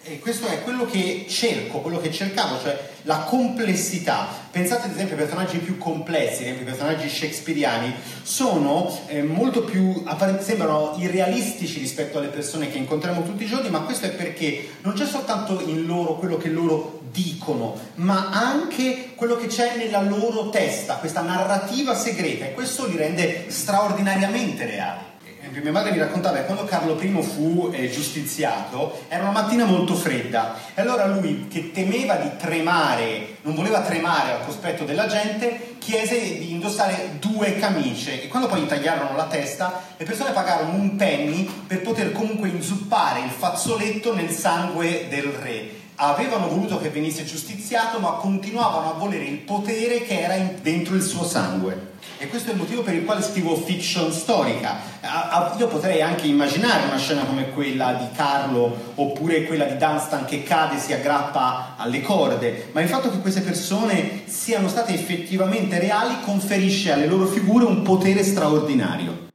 E 0.09 0.21
questo 0.21 0.47
è 0.47 0.63
quello 0.63 0.87
che 0.87 1.27
cerco, 1.29 1.81
quello 1.81 1.99
che 1.99 2.13
cercavo, 2.13 2.61
cioè 2.61 2.79
la 3.03 3.25
complessità. 3.29 4.29
Pensate 4.53 4.87
ad 4.87 4.93
esempio 4.93 5.17
ai 5.17 5.23
personaggi 5.23 5.59
più 5.59 5.79
complessi, 5.79 6.43
ad 6.43 6.49
esempio 6.49 6.63
i 6.63 6.71
personaggi 6.71 7.09
shakespeariani, 7.09 7.93
sono 8.23 8.97
eh, 9.09 9.25
molto 9.25 9.63
più, 9.63 10.05
sembrano 10.39 10.95
irrealistici 10.99 11.81
rispetto 11.81 12.19
alle 12.19 12.29
persone 12.29 12.71
che 12.71 12.79
incontriamo 12.79 13.25
tutti 13.25 13.43
i 13.43 13.49
giorni, 13.49 13.69
ma 13.69 13.81
questo 13.81 14.07
è 14.07 14.11
perché 14.11 14.77
non 14.83 14.95
c'è 14.95 15.07
soltanto 15.07 15.61
in 15.67 15.87
loro 15.87 16.15
quello 16.15 16.37
che 16.37 16.51
loro 16.51 17.01
dicono, 17.11 17.77
ma 17.97 18.31
anche 18.31 19.11
quello 19.17 19.37
che 19.37 19.49
c'è 19.49 19.77
nella 19.77 20.03
loro 20.03 20.51
testa, 20.51 20.97
questa 20.97 21.23
narrativa 21.23 21.97
segreta, 21.97 22.45
e 22.45 22.55
questo 22.55 22.87
li 22.87 22.97
rende 22.97 23.47
straordinariamente 23.49 24.67
reali. 24.67 25.15
Eh, 25.57 25.63
Mia 25.63 25.73
madre 25.73 25.93
mi 25.93 25.99
raccontava 25.99 26.37
che 26.37 26.45
quando 26.45 26.65
Carlo 26.65 27.01
I 27.01 27.23
fu 27.23 27.71
eh, 27.73 27.89
giustiziato 27.89 29.05
era 29.09 29.23
una 29.23 29.33
mattina 29.33 29.65
molto 29.65 29.95
fredda 29.95 30.55
e 30.75 30.83
allora 30.83 31.07
lui 31.07 31.49
che 31.49 31.71
temeva 31.71 32.17
di 32.17 32.29
tremare, 32.37 33.39
non 33.41 33.55
voleva 33.55 33.81
tremare 33.81 34.33
al 34.33 34.45
cospetto 34.45 34.85
della 34.85 35.07
gente, 35.07 35.77
chiese 35.79 36.19
di 36.39 36.51
indossare 36.51 37.17
due 37.21 37.57
camicie 37.57 38.23
e 38.23 38.29
quando 38.29 38.49
poi 38.49 38.61
gli 38.61 38.67
tagliarono 38.67 39.17
la 39.17 39.29
testa 39.29 39.83
le 39.97 40.05
persone 40.05 40.33
pagarono 40.33 40.75
un 40.75 40.95
penny 40.97 41.49
per 41.67 41.81
poter 41.81 42.13
comunque 42.13 42.49
inzuppare 42.49 43.21
il 43.21 43.31
fazzoletto 43.31 44.15
nel 44.15 44.31
sangue 44.31 45.07
del 45.09 45.25
re. 45.25 45.76
Avevano 45.99 46.49
voluto 46.49 46.79
che 46.79 46.91
venisse 46.91 47.25
giustiziato 47.25 47.99
ma 47.99 48.11
continuavano 48.13 48.91
a 48.91 48.99
volere 48.99 49.25
il 49.25 49.39
potere 49.39 50.03
che 50.03 50.21
era 50.21 50.35
in- 50.35 50.59
dentro 50.61 50.95
il 50.95 51.03
suo 51.03 51.25
sangue. 51.25 51.95
E 52.19 52.29
questo 52.29 52.51
è 52.51 52.53
il 52.53 52.59
motivo 52.59 52.83
per 52.83 52.95
il 52.95 53.05
quale 53.05 53.23
scrivo 53.23 53.57
fiction 53.57 54.13
storica. 54.13 54.77
A- 55.01 55.29
a- 55.31 55.55
Io 55.59 55.69
potrei 55.69 56.03
anche 56.03 56.27
immaginare 56.27 56.87
una 56.87 56.99
scena 56.99 57.25
come 57.25 57.51
quella 57.51 57.95
di 57.95 58.15
Carlo 58.15 58.93
oppure 58.95 59.45
quella 59.45 59.65
di 59.65 59.79
Dunstan 59.79 60.27
che 60.27 60.43
cade 60.43 60.77
e 60.77 60.81
si 60.81 60.93
aggrappa 60.93 61.75
alle 61.79 62.03
corde, 62.03 62.69
ma 62.73 62.83
il 62.83 62.89
fatto 62.89 63.11
che 63.11 63.21
queste 63.21 63.41
persone 63.41 64.23
siano 64.27 64.69
state 64.69 64.93
effettivamente 64.93 65.79
reali 65.79 66.17
conferisce 66.25 66.93
alle 66.93 67.07
loro 67.07 67.25
figure 67.27 67.65
un 67.65 67.81
potere 67.83 68.23
straordinario. 68.23 69.26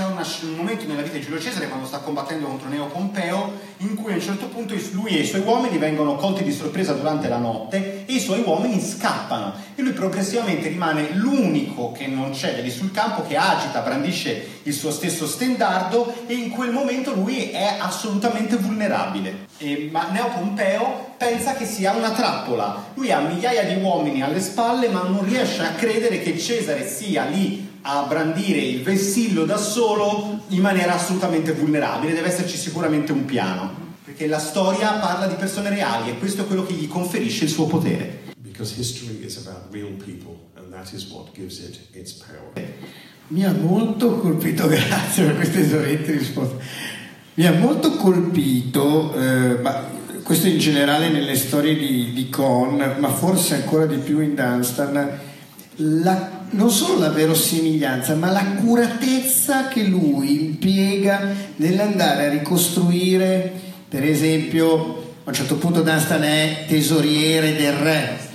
C'è 0.00 0.06
c'è 0.06 0.12
una, 0.12 0.26
un 0.44 0.56
momento 0.56 0.86
nella 0.86 1.02
vita 1.02 1.18
di 1.18 1.22
Giulio 1.22 1.38
Cesare 1.38 1.68
quando 1.68 1.86
sta 1.86 1.98
combattendo 1.98 2.46
contro 2.46 2.70
Neo 2.70 2.86
Pompeo 2.86 3.52
in 3.78 3.94
cui 3.94 4.12
a 4.12 4.14
un 4.14 4.22
certo 4.22 4.46
punto 4.46 4.74
lui 4.92 5.10
e 5.10 5.20
i 5.20 5.26
suoi 5.26 5.42
uomini 5.42 5.76
vengono 5.76 6.16
colti 6.16 6.42
di 6.42 6.52
sorpresa 6.52 6.94
durante 6.94 7.28
la 7.28 7.36
notte 7.36 8.06
e 8.06 8.14
i 8.14 8.18
suoi 8.18 8.40
uomini 8.40 8.80
scappano 8.80 9.52
e 9.74 9.82
lui 9.82 9.92
progressivamente 9.92 10.68
rimane 10.68 11.10
l'unico 11.12 11.92
che 11.92 12.06
non 12.06 12.32
cede 12.32 12.62
lì 12.62 12.70
sul 12.70 12.92
campo, 12.92 13.26
che 13.26 13.36
agita, 13.36 13.80
brandisce 13.80 14.60
il 14.62 14.72
suo 14.72 14.90
stesso 14.90 15.26
stendardo 15.26 16.24
e 16.26 16.32
in 16.32 16.48
quel 16.48 16.70
momento 16.70 17.12
lui 17.12 17.50
è 17.50 17.76
assolutamente 17.78 18.56
vulnerabile. 18.56 19.48
E, 19.58 19.90
ma 19.92 20.08
Neo 20.10 20.28
Pompeo 20.28 21.08
pensa 21.18 21.52
che 21.52 21.66
sia 21.66 21.92
una 21.92 22.12
trappola, 22.12 22.92
lui 22.94 23.12
ha 23.12 23.20
migliaia 23.20 23.64
di 23.64 23.82
uomini 23.82 24.22
alle 24.22 24.40
spalle 24.40 24.88
ma 24.88 25.02
non 25.02 25.22
riesce 25.24 25.62
a 25.62 25.72
credere 25.72 26.22
che 26.22 26.38
Cesare 26.38 26.88
sia 26.88 27.24
lì 27.24 27.68
a 27.82 28.04
brandire 28.08 28.60
il 28.60 28.82
vessillo 28.82 29.44
da 29.44 29.56
solo 29.56 30.40
in 30.48 30.60
maniera 30.60 30.94
assolutamente 30.94 31.52
vulnerabile, 31.52 32.12
deve 32.12 32.28
esserci 32.28 32.56
sicuramente 32.56 33.12
un 33.12 33.24
piano, 33.24 33.94
perché 34.04 34.26
la 34.26 34.38
storia 34.38 34.92
parla 34.92 35.26
di 35.26 35.34
persone 35.34 35.70
reali 35.70 36.10
e 36.10 36.18
questo 36.18 36.42
è 36.42 36.46
quello 36.46 36.64
che 36.64 36.74
gli 36.74 36.88
conferisce 36.88 37.44
il 37.44 37.50
suo 37.50 37.66
potere. 37.66 38.28
Because 38.38 38.74
history 38.78 39.24
is 39.24 39.38
about 39.38 39.72
real 39.72 39.92
people 39.92 40.36
and 40.56 40.72
that 40.72 40.92
is 40.92 41.10
what 41.10 41.32
gives 41.34 41.58
it 41.58 41.78
its 41.92 42.12
power. 42.12 42.68
Mi 43.28 43.44
ha 43.44 43.52
molto 43.52 44.18
colpito, 44.18 44.66
grazie 44.68 45.24
per 45.24 45.36
queste 45.36 45.60
esaurienti 45.60 46.12
risposte. 46.12 46.62
Mi 47.34 47.46
ha 47.46 47.52
molto 47.52 47.92
colpito, 47.92 49.14
eh, 49.14 49.58
ma 49.62 49.88
questo 50.22 50.48
in 50.48 50.58
generale 50.58 51.08
nelle 51.08 51.36
storie 51.36 51.76
di, 51.76 52.12
di 52.12 52.28
Con, 52.28 52.96
ma 52.98 53.08
forse 53.08 53.54
ancora 53.54 53.86
di 53.86 53.96
più 53.96 54.20
in 54.20 54.34
Dunstan, 54.34 55.18
la 55.76 56.39
non 56.50 56.70
solo 56.70 56.98
la 56.98 57.10
verosimiglianza, 57.10 58.14
ma 58.14 58.30
l'accuratezza 58.30 59.68
che 59.68 59.84
lui 59.84 60.44
impiega 60.44 61.32
nell'andare 61.56 62.26
a 62.26 62.30
ricostruire, 62.30 63.52
per 63.88 64.04
esempio, 64.04 65.14
a 65.24 65.28
un 65.28 65.34
certo 65.34 65.56
punto 65.56 65.82
Dunstan 65.82 66.22
è 66.22 66.64
tesoriere 66.66 67.56
del 67.56 67.72
re 67.72 68.28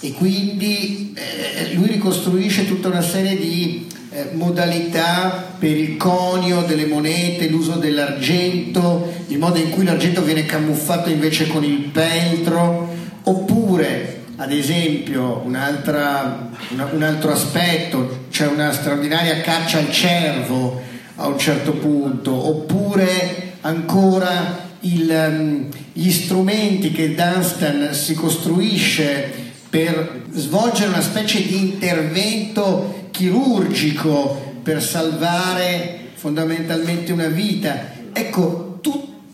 e 0.00 0.12
quindi 0.12 1.12
eh, 1.14 1.74
lui 1.74 1.88
ricostruisce 1.88 2.66
tutta 2.66 2.88
una 2.88 3.02
serie 3.02 3.36
di 3.36 3.86
eh, 4.10 4.28
modalità 4.32 5.54
per 5.58 5.76
il 5.76 5.96
conio 5.96 6.62
delle 6.62 6.86
monete, 6.86 7.48
l'uso 7.48 7.72
dell'argento, 7.72 9.12
il 9.26 9.38
modo 9.38 9.58
in 9.58 9.70
cui 9.70 9.84
l'argento 9.84 10.22
viene 10.22 10.46
camuffato 10.46 11.10
invece 11.10 11.48
con 11.48 11.64
il 11.64 11.90
peltro, 11.90 12.88
oppure 13.24 14.17
ad 14.40 14.52
esempio 14.52 15.42
un 15.44 15.56
altro 15.56 17.32
aspetto, 17.32 18.26
c'è 18.30 18.46
una 18.46 18.72
straordinaria 18.72 19.40
caccia 19.40 19.78
al 19.78 19.90
cervo 19.90 20.80
a 21.16 21.26
un 21.26 21.38
certo 21.38 21.72
punto, 21.72 22.32
oppure 22.32 23.54
ancora 23.62 24.66
il, 24.80 25.10
um, 25.10 25.68
gli 25.92 26.10
strumenti 26.12 26.92
che 26.92 27.16
Dunstan 27.16 27.92
si 27.92 28.14
costruisce 28.14 29.32
per 29.68 30.26
svolgere 30.32 30.90
una 30.90 31.00
specie 31.00 31.44
di 31.44 31.58
intervento 31.58 33.08
chirurgico 33.10 34.54
per 34.62 34.80
salvare 34.80 36.10
fondamentalmente 36.14 37.10
una 37.10 37.26
vita. 37.26 37.90
Ecco, 38.12 38.67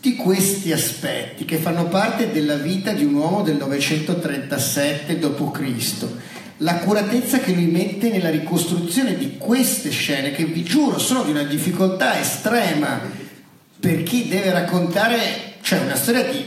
tutti 0.04 0.16
questi 0.16 0.70
aspetti 0.70 1.46
che 1.46 1.56
fanno 1.56 1.86
parte 1.86 2.30
della 2.30 2.56
vita 2.56 2.92
di 2.92 3.04
un 3.04 3.14
uomo 3.14 3.40
del 3.40 3.56
937 3.56 5.18
d.C., 5.18 6.06
l'accuratezza 6.58 7.38
che 7.38 7.52
lui 7.52 7.64
mette 7.64 8.10
nella 8.10 8.28
ricostruzione 8.28 9.16
di 9.16 9.38
queste 9.38 9.88
scene, 9.88 10.32
che 10.32 10.44
vi 10.44 10.62
giuro 10.62 10.98
sono 10.98 11.22
di 11.22 11.30
una 11.30 11.44
difficoltà 11.44 12.20
estrema 12.20 13.00
per 13.80 14.02
chi 14.02 14.28
deve 14.28 14.52
raccontare, 14.52 15.54
cioè 15.62 15.80
una 15.80 15.96
storia 15.96 16.24
di 16.24 16.44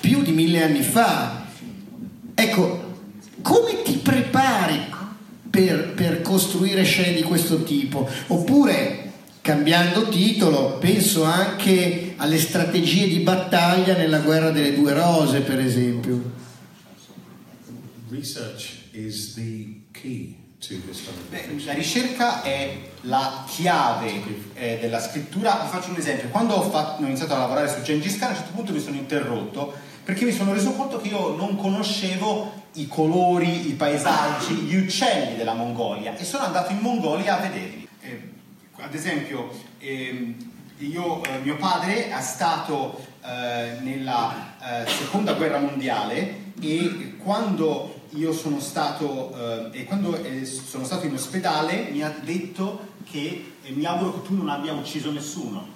più 0.00 0.22
di 0.22 0.32
mille 0.32 0.62
anni 0.62 0.80
fa. 0.80 1.44
Ecco, 2.34 2.94
come 3.42 3.82
ti 3.82 3.98
prepari 3.98 4.80
per, 5.50 5.92
per 5.92 6.22
costruire 6.22 6.82
scene 6.84 7.12
di 7.12 7.22
questo 7.22 7.62
tipo? 7.62 8.08
Oppure 8.28 9.05
cambiando 9.46 10.08
titolo, 10.08 10.76
penso 10.78 11.22
anche 11.22 12.14
alle 12.16 12.36
strategie 12.36 13.06
di 13.06 13.20
battaglia 13.20 13.96
nella 13.96 14.18
guerra 14.18 14.50
delle 14.50 14.74
due 14.74 14.92
rose, 14.92 15.38
per 15.42 15.60
esempio. 15.60 16.20
Beh, 21.30 21.64
la 21.64 21.74
ricerca 21.74 22.42
è 22.42 22.76
la 23.02 23.44
chiave 23.48 24.20
eh, 24.54 24.78
della 24.80 24.98
scrittura. 24.98 25.60
Vi 25.62 25.68
faccio 25.68 25.90
un 25.90 25.96
esempio. 25.96 26.28
Quando 26.30 26.54
ho, 26.54 26.68
fatto, 26.68 27.04
ho, 27.04 27.06
iniziato 27.06 27.34
a 27.34 27.38
lavorare 27.38 27.68
su 27.68 27.82
Gengis 27.82 28.18
Khan, 28.18 28.30
a 28.30 28.32
un 28.32 28.36
certo 28.38 28.52
punto 28.52 28.72
mi 28.72 28.80
sono 28.80 28.96
interrotto 28.96 29.74
perché 30.02 30.24
mi 30.24 30.32
sono 30.32 30.54
reso 30.54 30.72
conto 30.72 31.00
che 31.00 31.06
io 31.06 31.36
non 31.36 31.56
conoscevo 31.56 32.64
i 32.74 32.88
colori, 32.88 33.68
i 33.68 33.74
paesaggi, 33.74 34.54
gli 34.54 34.74
uccelli 34.74 35.36
della 35.36 35.54
Mongolia 35.54 36.16
e 36.16 36.24
sono 36.24 36.42
andato 36.42 36.72
in 36.72 36.78
Mongolia 36.78 37.38
a 37.38 37.40
vederli. 37.42 37.85
Ad 38.78 38.94
esempio, 38.94 39.50
ehm, 39.78 40.34
io, 40.78 41.24
eh, 41.24 41.38
mio 41.42 41.56
padre 41.56 42.10
è 42.10 42.20
stato 42.20 43.02
eh, 43.24 43.78
nella 43.80 44.84
eh, 44.84 44.90
seconda 44.90 45.32
guerra 45.32 45.58
mondiale 45.58 46.52
e 46.60 47.16
quando 47.16 48.02
io 48.10 48.32
sono 48.34 48.60
stato, 48.60 49.70
eh, 49.72 49.84
quando, 49.84 50.22
eh, 50.22 50.44
sono 50.44 50.84
stato 50.84 51.06
in 51.06 51.14
ospedale 51.14 51.88
mi 51.90 52.02
ha 52.02 52.14
detto 52.22 52.94
che 53.10 53.54
eh, 53.62 53.70
mi 53.72 53.86
auguro 53.86 54.20
che 54.20 54.28
tu 54.28 54.34
non 54.34 54.50
abbia 54.50 54.74
ucciso 54.74 55.10
nessuno 55.10 55.68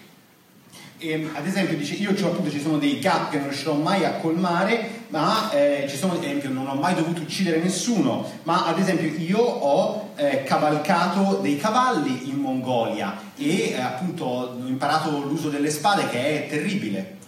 ehm, 1.00 1.30
ad 1.34 1.46
esempio 1.46 1.76
dice 1.76 1.94
io 1.94 2.10
appunto 2.10 2.50
ci 2.50 2.60
sono 2.60 2.78
dei 2.78 2.98
gap 2.98 3.30
che 3.30 3.38
non 3.38 3.48
riuscirò 3.48 3.74
mai 3.74 4.04
a 4.04 4.12
colmare 4.12 4.98
ma 5.08 5.50
eh, 5.50 5.86
ci 5.88 5.96
sono 5.96 6.12
ad 6.12 6.22
esempio 6.22 6.50
non 6.50 6.68
ho 6.68 6.74
mai 6.74 6.94
dovuto 6.94 7.22
uccidere 7.22 7.58
nessuno 7.58 8.30
ma 8.44 8.66
ad 8.66 8.78
esempio 8.78 9.08
io 9.18 9.38
ho 9.38 10.10
eh, 10.16 10.44
cavalcato 10.44 11.40
dei 11.42 11.56
cavalli 11.56 12.28
in 12.28 12.36
Mongolia 12.36 13.16
e 13.36 13.70
eh, 13.70 13.80
appunto 13.80 14.24
ho 14.24 14.56
imparato 14.66 15.22
l'uso 15.22 15.48
delle 15.48 15.70
spade 15.70 16.08
che 16.08 16.44
è 16.44 16.48
terribile 16.48 17.18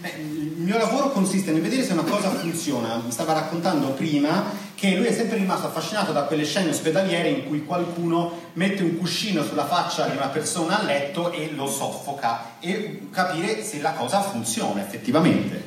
Beh, 0.00 0.14
il 0.16 0.54
mio 0.56 0.78
lavoro 0.78 1.10
consiste 1.10 1.52
nel 1.52 1.60
vedere 1.60 1.84
se 1.84 1.92
una 1.92 2.04
cosa 2.04 2.30
funziona 2.30 3.02
mi 3.04 3.10
stava 3.10 3.34
raccontando 3.34 3.88
prima 3.88 4.44
che 4.74 4.96
lui 4.96 5.04
è 5.04 5.12
sempre 5.12 5.36
rimasto 5.36 5.66
affascinato 5.66 6.12
da 6.12 6.22
quelle 6.22 6.46
scene 6.46 6.70
ospedaliere 6.70 7.28
in 7.28 7.46
cui 7.46 7.66
qualcuno 7.66 8.32
mette 8.54 8.82
un 8.82 8.96
cuscino 8.96 9.44
sulla 9.44 9.66
faccia 9.66 10.06
di 10.06 10.16
una 10.16 10.28
persona 10.28 10.80
a 10.80 10.84
letto 10.84 11.30
e 11.32 11.50
lo 11.54 11.66
soffoca 11.66 12.56
e 12.60 13.08
capire 13.10 13.62
se 13.62 13.82
la 13.82 13.92
cosa 13.92 14.22
funziona 14.22 14.80
effettivamente. 14.80 15.62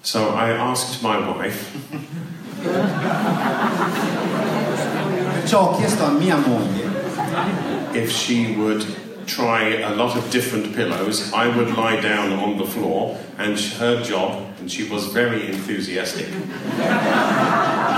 So 0.00 0.34
I 0.34 0.52
asked 0.52 1.02
my 1.02 1.18
wife. 1.18 1.78
Perciò 5.40 5.70
ho 5.72 5.76
chiesto 5.76 6.02
a 6.02 6.10
mia 6.12 6.36
moglie 6.36 6.88
if 7.92 8.10
she 8.10 8.54
would 8.56 9.05
try 9.26 9.80
a 9.80 9.94
lot 9.94 10.16
of 10.16 10.30
different 10.30 10.74
pillows. 10.74 11.32
I 11.32 11.48
would 11.54 11.76
lie 11.76 12.00
down 12.00 12.32
on 12.32 12.56
the 12.58 12.64
floor, 12.64 13.18
and 13.38 13.58
her 13.58 14.02
job, 14.02 14.42
and 14.60 14.70
she 14.70 14.88
was 14.88 15.06
very 15.06 15.48
enthusiastic, 15.48 16.26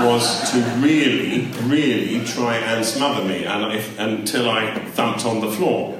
was 0.03 0.51
to 0.51 0.57
really, 0.79 1.47
really 1.63 2.25
try 2.25 2.57
and 2.57 2.85
smother 2.85 3.23
me 3.23 3.45
and 3.45 3.73
if, 3.73 3.97
until 3.99 4.49
I 4.49 4.77
thumped 4.93 5.25
on 5.25 5.39
the 5.39 5.51
floor. 5.51 5.95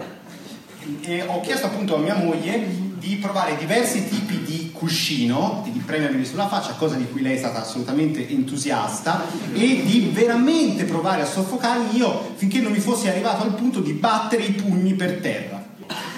E 1.01 1.19
ho 1.19 1.39
chiesto 1.41 1.67
appunto 1.67 1.95
a 1.95 1.97
mia 1.99 2.15
moglie 2.15 2.65
di 2.97 3.17
provare 3.17 3.55
diversi 3.55 4.07
tipi 4.07 4.43
di 4.43 4.68
cuscino, 4.79 5.67
di 5.69 5.79
premermi 5.79 6.25
sulla 6.25 6.47
faccia, 6.47 6.73
cosa 6.73 6.95
di 6.95 7.05
cui 7.11 7.21
lei 7.21 7.35
è 7.35 7.37
stata 7.37 7.61
assolutamente 7.61 8.27
entusiasta, 8.27 9.25
e 9.53 9.83
di 9.85 10.09
veramente 10.11 10.85
provare 10.85 11.21
a 11.21 11.25
soffocarmi 11.25 11.97
io 11.97 12.31
finché 12.35 12.59
non 12.59 12.71
mi 12.71 12.79
fossi 12.79 13.07
arrivato 13.07 13.43
al 13.43 13.53
punto 13.53 13.81
di 13.81 13.91
battere 13.91 14.43
i 14.43 14.51
pugni 14.51 14.93
per 14.93 15.19
terra. 15.19 15.67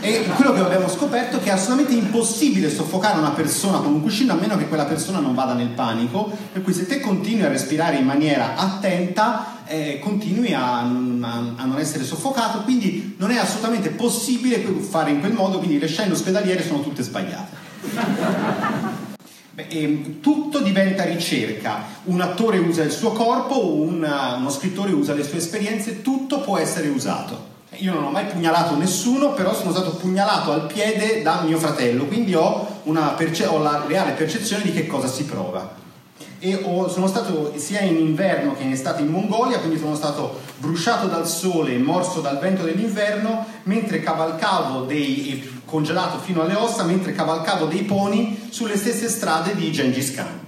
E 0.02 0.26
quello 0.36 0.52
che 0.52 0.60
abbiamo 0.60 0.90
scoperto 0.90 1.38
è 1.38 1.40
che 1.42 1.50
è 1.50 1.54
assolutamente 1.54 1.94
impossibile 1.94 2.70
soffocare 2.70 3.20
una 3.20 3.32
persona 3.32 3.78
con 3.78 3.94
un 3.94 4.02
cuscino 4.02 4.34
a 4.34 4.36
meno 4.36 4.58
che 4.58 4.68
quella 4.68 4.86
persona 4.86 5.20
non 5.20 5.34
vada 5.34 5.54
nel 5.54 5.70
panico, 5.70 6.30
per 6.52 6.62
cui 6.62 6.74
se 6.74 6.88
te 6.88 7.00
continui 7.00 7.44
a 7.44 7.50
respirare 7.50 7.98
in 7.98 8.06
maniera 8.06 8.56
attenta, 8.56 9.64
eh, 9.66 10.00
continui 10.00 10.54
a, 10.54 10.80
a, 10.80 10.84
a, 11.56 11.66
non 11.66 11.78
essere 11.78 12.04
soffocato, 12.04 12.64
quindi 12.64 13.16
non 13.18 13.32
è 13.32 13.38
assolutamente 13.38 13.90
possibile 13.90 14.58
fare 14.58 15.12
in 15.12 15.20
quel 15.20 15.34
modo, 15.34 15.60
quindi 15.60 15.80
le 15.80 15.88
scene 15.88 16.12
ospedaliere 16.12 16.66
sono 16.66 16.82
tutte 16.82 17.04
sbagliate. 17.04 17.61
Beh, 19.54 19.68
ehm, 19.68 20.20
tutto 20.22 20.60
diventa 20.60 21.04
ricerca, 21.04 21.84
un 22.04 22.22
attore 22.22 22.58
usa 22.58 22.84
il 22.84 22.92
suo 22.92 23.12
corpo, 23.12 23.74
una, 23.76 24.36
uno 24.36 24.50
scrittore 24.50 24.94
usa 24.94 25.14
le 25.14 25.24
sue 25.24 25.40
esperienze, 25.40 26.02
tutto 26.02 26.40
può 26.40 26.58
essere 26.58 26.88
usato. 26.88 27.50
Io 27.78 27.94
non 27.94 28.04
ho 28.04 28.12
mai 28.12 28.26
pugnalato 28.26 28.76
nessuno, 28.76 29.34
però 29.34 29.54
sono 29.54 29.72
stato 29.72 29.96
pugnalato 29.96 30.52
al 30.52 30.68
piede 30.68 31.22
da 31.22 31.42
mio 31.42 31.58
fratello, 31.58 32.06
quindi 32.06 32.34
ho, 32.34 32.82
perce- 33.16 33.46
ho 33.46 33.62
la 33.62 33.84
reale 33.86 34.12
percezione 34.12 34.64
di 34.64 34.72
che 34.72 34.88
cosa 34.88 35.08
si 35.08 35.26
prova. 35.26 35.80
E 36.40 36.60
ho, 36.64 36.90
sono 36.90 37.08
stato 37.08 37.54
sia 37.58 37.82
in 37.82 37.98
inverno 37.98 38.56
che 38.56 38.64
in 38.64 38.72
estate 38.72 39.02
in 39.02 39.08
Mongolia, 39.08 39.60
quindi 39.60 39.78
sono 39.78 39.96
stato 39.96 40.40
bruciato 40.58 41.08
dal 41.08 41.28
sole 41.28 41.76
e 41.76 41.78
morso 41.78 42.22
dal 42.22 42.40
vento 42.40 42.64
dell'inverno, 42.64 43.46
mentre 43.64 44.02
cavalcavo 44.02 44.82
dei, 44.82 45.62
congelato 45.72 46.20
fino 46.20 46.42
alle 46.42 46.56
ossa, 46.56 46.84
mentre 46.84 47.14
cavalcavo 47.14 47.66
dei 47.66 47.84
poni 47.84 48.48
sulle 48.50 48.76
stesse 48.76 49.08
strade 49.08 49.56
di 49.56 49.72
Gengis 49.72 50.14
Khan. 50.14 50.40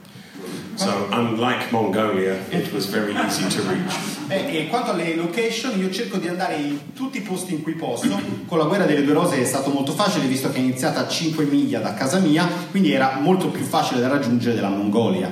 So, 0.76 1.08
unlike 1.12 1.68
Mongolia, 1.72 2.36
it 2.50 2.72
was 2.74 2.88
very 2.88 3.16
easy 3.16 3.48
to 3.48 3.62
reach. 3.70 3.94
Beh, 4.26 4.48
e 4.50 4.68
quanto 4.68 4.92
alle 4.92 5.16
location, 5.16 5.80
io 5.80 5.92
cerco 5.92 6.18
di 6.18 6.28
andare 6.28 6.56
in 6.56 6.94
tutti 6.94 7.20
i 7.20 7.22
posti 7.22 7.54
in 7.54 7.62
cui 7.62 7.74
posso. 7.74 8.20
Con 8.48 8.58
la 8.58 8.66
guerra 8.66 8.86
delle 8.86 9.04
due 9.04 9.14
rose 9.14 9.40
è 9.40 9.46
stato 9.46 9.70
molto 9.70 9.92
facile, 9.92 10.26
visto 10.26 10.50
che 10.50 10.58
è 10.58 10.62
iniziata 10.62 11.02
a 11.02 11.08
5 11.08 11.46
miglia 11.46 11.80
da 11.80 11.94
casa 11.94 12.18
mia, 12.18 12.48
quindi 12.72 12.92
era 12.92 13.20
molto 13.22 13.50
più 13.50 13.64
facile 13.64 14.02
da 14.02 14.08
raggiungere 14.08 14.56
della 14.56 14.70
Mongolia. 14.70 15.32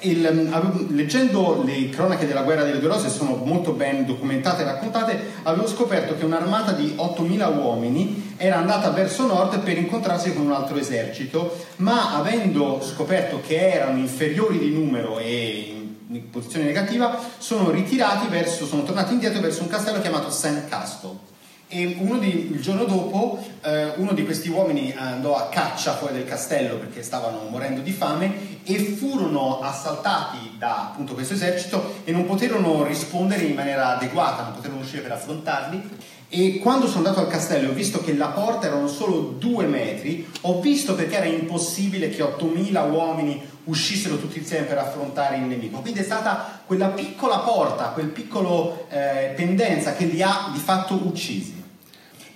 Il, 0.00 0.86
leggendo 0.90 1.62
le 1.64 1.88
cronache 1.88 2.26
della 2.26 2.42
guerra 2.42 2.62
delle 2.62 2.78
due 2.78 2.88
rose 2.88 3.08
sono 3.08 3.34
molto 3.36 3.72
ben 3.72 4.06
documentate 4.06 4.62
e 4.62 4.64
raccontate, 4.64 5.20
avevo 5.42 5.66
scoperto 5.66 6.16
che 6.16 6.24
un'armata 6.24 6.72
di 6.72 6.94
8.000 6.96 7.56
uomini 7.56 8.34
era 8.36 8.58
andata 8.58 8.90
verso 8.90 9.26
nord 9.26 9.58
per 9.60 9.76
incontrarsi 9.76 10.32
con 10.32 10.46
un 10.46 10.52
altro 10.52 10.76
esercito, 10.76 11.56
ma 11.76 12.16
avendo 12.16 12.80
scoperto 12.82 13.40
che 13.44 13.70
erano 13.72 13.98
inferiori 13.98 14.58
di 14.58 14.70
numero 14.70 15.18
e 15.18 15.74
in 16.10 16.30
posizione 16.30 16.64
negativa, 16.64 17.18
sono 17.38 17.70
ritirati 17.70 18.28
verso, 18.28 18.66
sono 18.66 18.82
tornati 18.82 19.12
indietro 19.12 19.40
verso 19.40 19.62
un 19.62 19.68
castello 19.68 20.00
chiamato 20.00 20.30
St. 20.30 20.68
Castle 20.68 21.27
e 21.68 21.96
di, 22.18 22.50
il 22.52 22.60
giorno 22.62 22.84
dopo 22.84 23.44
eh, 23.62 23.92
uno 23.96 24.12
di 24.12 24.24
questi 24.24 24.48
uomini 24.48 24.94
andò 24.96 25.36
a 25.36 25.48
caccia 25.48 25.94
fuori 25.94 26.14
del 26.14 26.24
castello 26.24 26.76
perché 26.76 27.02
stavano 27.02 27.46
morendo 27.50 27.82
di 27.82 27.92
fame 27.92 28.62
e 28.64 28.78
furono 28.78 29.60
assaltati 29.60 30.54
da 30.56 30.88
appunto 30.90 31.12
questo 31.12 31.34
esercito 31.34 31.96
e 32.04 32.12
non 32.12 32.24
poterono 32.24 32.84
rispondere 32.84 33.44
in 33.44 33.54
maniera 33.54 33.96
adeguata, 33.96 34.44
non 34.44 34.54
poterono 34.54 34.80
uscire 34.80 35.02
per 35.02 35.12
affrontarli 35.12 35.90
e 36.30 36.58
quando 36.58 36.86
sono 36.86 36.98
andato 36.98 37.20
al 37.20 37.28
castello 37.28 37.68
e 37.68 37.70
ho 37.70 37.74
visto 37.74 38.02
che 38.02 38.14
la 38.14 38.28
porta 38.28 38.66
erano 38.66 38.88
solo 38.88 39.34
due 39.38 39.66
metri, 39.66 40.26
ho 40.42 40.60
visto 40.60 40.94
perché 40.94 41.16
era 41.16 41.26
impossibile 41.26 42.08
che 42.08 42.22
8000 42.22 42.82
uomini 42.82 43.42
uscissero 43.64 44.18
tutti 44.18 44.38
insieme 44.38 44.66
per 44.66 44.78
affrontare 44.78 45.36
il 45.36 45.42
nemico. 45.42 45.80
Quindi 45.80 46.00
è 46.00 46.04
stata 46.04 46.60
quella 46.66 46.88
piccola 46.88 47.38
porta, 47.38 47.88
quel 47.88 48.08
piccolo 48.08 48.86
eh, 48.90 49.32
pendenza 49.36 49.94
che 49.94 50.04
li 50.04 50.22
ha 50.22 50.50
di 50.52 50.58
fatto 50.58 50.94
uccisi 50.94 51.57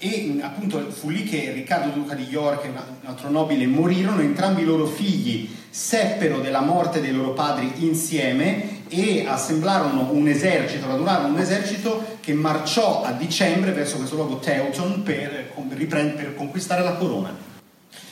e 0.05 0.37
appunto 0.41 0.91
fu 0.91 1.11
lì 1.11 1.23
che 1.23 1.53
Riccardo 1.53 1.91
Duca 1.91 2.17
di 2.17 2.25
York 2.25 2.65
e 2.65 2.69
un 2.71 2.81
altro 3.05 3.31
nobile 3.31 3.69
morirono, 3.69 4.21
entrambi 4.21 4.63
i 4.63 4.65
loro 4.65 4.85
figli 4.85 5.49
seppero 5.71 6.41
della 6.41 6.61
morte 6.61 7.01
dei 7.01 7.13
loro 7.13 7.35
padri 7.35 7.71
insieme 7.77 8.83
e 8.89 9.25
assemblarono 9.29 10.09
un 10.11 10.27
esercito, 10.27 10.89
radunarono 10.89 11.33
un 11.33 11.39
esercito 11.39 12.19
che 12.19 12.35
marciò 12.35 13.05
a 13.05 13.13
dicembre 13.13 13.71
verso 13.71 13.97
questo 13.97 14.17
luogo 14.17 14.39
Teuton 14.39 15.05
per, 15.05 15.53
per 15.79 16.35
conquistare 16.35 16.83
la 16.83 16.95
corona. 16.95 17.51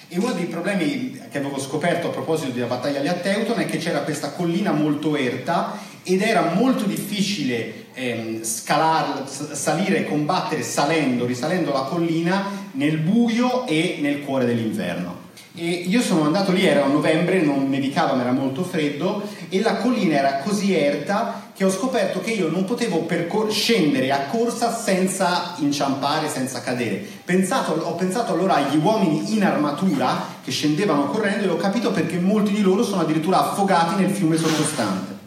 E 0.06 0.16
uno 0.16 0.32
dei 0.32 0.46
problemi 0.46 1.20
che 1.28 1.38
avevo 1.38 1.58
scoperto 1.58 2.06
a 2.06 2.10
proposito 2.10 2.52
della 2.52 2.66
battaglia 2.66 3.00
di 3.00 3.20
Teuton 3.20 3.58
è 3.58 3.66
che 3.66 3.78
c'era 3.78 4.02
questa 4.02 4.30
collina 4.30 4.70
molto 4.70 5.16
erta 5.16 5.76
ed 6.14 6.22
era 6.22 6.52
molto 6.54 6.84
difficile 6.84 7.86
ehm, 7.94 8.42
scalare, 8.42 9.24
salire 9.26 10.06
combattere 10.06 10.62
salendo, 10.62 11.26
risalendo 11.26 11.72
la 11.72 11.82
collina 11.82 12.68
nel 12.72 12.98
buio 12.98 13.66
e 13.66 13.98
nel 14.00 14.24
cuore 14.24 14.44
dell'inverno. 14.44 15.28
E 15.54 15.66
io 15.66 16.00
sono 16.00 16.22
andato 16.22 16.52
lì, 16.52 16.64
era 16.64 16.86
novembre, 16.86 17.42
non 17.42 17.68
nevicava 17.68 18.14
ma 18.14 18.22
era 18.22 18.30
molto 18.30 18.62
freddo 18.62 19.22
e 19.48 19.60
la 19.60 19.76
collina 19.76 20.16
era 20.16 20.36
così 20.38 20.74
erta 20.74 21.48
che 21.52 21.64
ho 21.64 21.70
scoperto 21.70 22.20
che 22.20 22.30
io 22.30 22.48
non 22.48 22.64
potevo 22.64 23.00
percor- 23.00 23.50
scendere 23.50 24.12
a 24.12 24.26
corsa 24.30 24.72
senza 24.72 25.54
inciampare, 25.58 26.28
senza 26.28 26.60
cadere. 26.60 27.04
Pensato, 27.24 27.72
ho 27.72 27.94
pensato 27.94 28.32
allora 28.32 28.54
agli 28.54 28.78
uomini 28.78 29.34
in 29.34 29.44
armatura 29.44 30.38
che 30.42 30.52
scendevano 30.52 31.06
correndo 31.06 31.44
e 31.44 31.48
ho 31.48 31.56
capito 31.56 31.90
perché 31.90 32.18
molti 32.18 32.52
di 32.52 32.62
loro 32.62 32.84
sono 32.84 33.02
addirittura 33.02 33.50
affogati 33.50 34.00
nel 34.00 34.10
fiume 34.10 34.36
sottostante. 34.36 35.19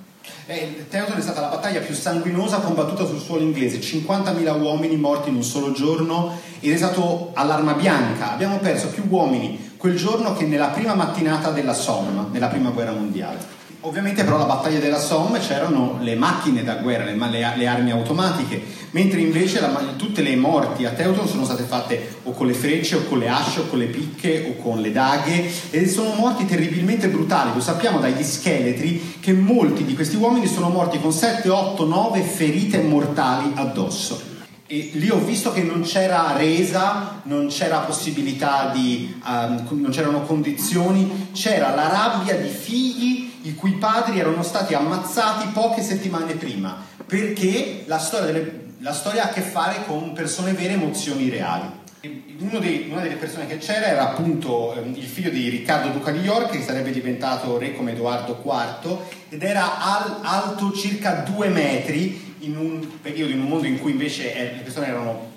Eh, 0.45 0.86
Teuton 0.89 1.17
è 1.17 1.21
stata 1.21 1.41
la 1.41 1.47
battaglia 1.47 1.79
più 1.79 1.93
sanguinosa 1.93 2.59
combattuta 2.59 3.05
sul 3.05 3.19
suolo 3.19 3.43
inglese, 3.43 3.79
50.000 3.79 4.62
uomini 4.62 4.95
morti 4.95 5.29
in 5.29 5.36
un 5.36 5.43
solo 5.43 5.71
giorno 5.71 6.39
ed 6.59 6.71
è 6.71 6.77
stato 6.77 7.31
all'arma 7.33 7.73
bianca. 7.73 8.31
Abbiamo 8.31 8.57
perso 8.57 8.88
più 8.88 9.03
uomini 9.07 9.71
quel 9.77 9.95
giorno 9.95 10.33
che 10.33 10.45
nella 10.45 10.67
prima 10.67 10.95
mattinata 10.95 11.51
della 11.51 11.73
Somme, 11.73 12.27
nella 12.31 12.47
prima 12.47 12.69
guerra 12.69 12.91
mondiale. 12.91 13.62
Ovviamente 13.86 14.24
però 14.24 14.38
alla 14.38 14.46
battaglia 14.46 14.80
della 14.80 14.98
Somme 14.98 15.39
c'erano 15.39 15.98
le 16.00 16.15
macchine 16.15 16.63
da 16.63 16.76
guerra, 16.76 17.04
le, 17.04 17.17
le, 17.17 17.54
le 17.58 17.67
armi 17.67 17.91
automatiche, 17.91 18.63
mentre 18.91 19.19
invece 19.19 19.60
la, 19.60 19.67
tutte 19.98 20.22
le 20.22 20.38
morti 20.38 20.86
a 20.86 20.91
Teuton 20.91 21.28
sono 21.28 21.43
state 21.43 21.63
fatte 21.63 22.15
o 22.24 22.32
con 22.32 22.48
le 22.48 22.54
frecce 22.54 22.96
o 22.96 23.04
con 23.04 23.19
le 23.19 23.28
asce 23.28 23.60
o 23.60 23.67
con 23.67 23.80
le 23.80 23.88
picche 23.88 24.48
o 24.48 24.62
con 24.62 24.80
le 24.80 24.93
daghe 24.93 25.52
e 25.69 25.86
sono 25.89 26.13
morti 26.13 26.46
terribilmente 26.46 27.10
brutali. 27.10 27.52
Lo 27.54 27.60
sappiamo 27.60 28.00
dagli 28.00 28.24
scheletri 28.24 29.17
che 29.19 29.34
molti 29.34 29.84
di 29.84 29.96
questi 29.96 30.15
uomini 30.15 30.48
sono 30.48 30.69
morti 30.69 31.02
con 31.02 31.12
7, 31.12 31.50
8, 31.50 31.86
9 31.86 32.22
ferite 32.22 32.80
mortali 32.80 33.52
addosso. 33.54 34.32
E 34.65 34.91
lì 34.93 35.10
ho 35.10 35.19
visto 35.19 35.52
che 35.52 35.62
non 35.62 35.82
c'era 35.82 36.34
resa, 36.38 37.22
non 37.24 37.48
c'era 37.48 37.80
possibilità 37.80 38.72
di, 38.74 39.19
um, 39.26 39.67
non 39.72 39.91
c'erano 39.91 40.22
condizioni, 40.22 41.32
c'era 41.34 41.76
la 41.76 41.89
rabbia 41.89 42.38
di 42.38 42.48
figli 42.48 43.32
i 43.43 43.56
cui 43.56 43.73
padri 43.73 44.19
erano 44.19 44.43
stati 44.43 44.73
ammazzati 44.73 45.49
poche 45.49 45.82
settimane 45.82 46.36
prima, 46.36 46.86
perché 47.06 47.84
la 47.86 47.99
storia, 47.99 48.32
delle, 48.32 48.65
la 48.79 48.93
storia 48.93 49.23
ha 49.23 49.29
a 49.29 49.34
che 49.34 49.41
fare 49.41 49.86
con 49.86 50.13
persone 50.13 50.53
vere, 50.53 50.73
emozioni 50.73 51.29
reali. 51.29 51.82
Dei, 51.99 52.89
una 52.89 53.01
delle 53.01 53.15
persone 53.15 53.47
che 53.47 53.58
c'era 53.58 53.86
era 53.86 54.10
appunto 54.10 54.75
ehm, 54.75 54.93
il 54.95 55.06
figlio 55.06 55.29
di 55.29 55.47
Riccardo 55.47 55.89
Duca 55.89 56.12
di 56.12 56.19
York, 56.19 56.51
che 56.51 56.62
sarebbe 56.62 56.91
diventato 56.91 57.58
re 57.58 57.75
come 57.75 57.93
Edoardo 57.93 58.41
IV, 58.43 58.97
ed 59.29 59.41
era 59.41 59.79
al, 59.79 60.19
alto 60.21 60.73
circa 60.73 61.23
due 61.25 61.47
metri 61.47 62.36
in 62.39 62.58
un 62.58 63.01
periodo, 63.01 63.32
in 63.32 63.41
un 63.41 63.47
mondo 63.47 63.67
in 63.67 63.79
cui 63.79 63.91
invece 63.91 64.36
eh, 64.36 64.56
le 64.56 64.62
persone 64.63 64.88
erano 64.88 65.32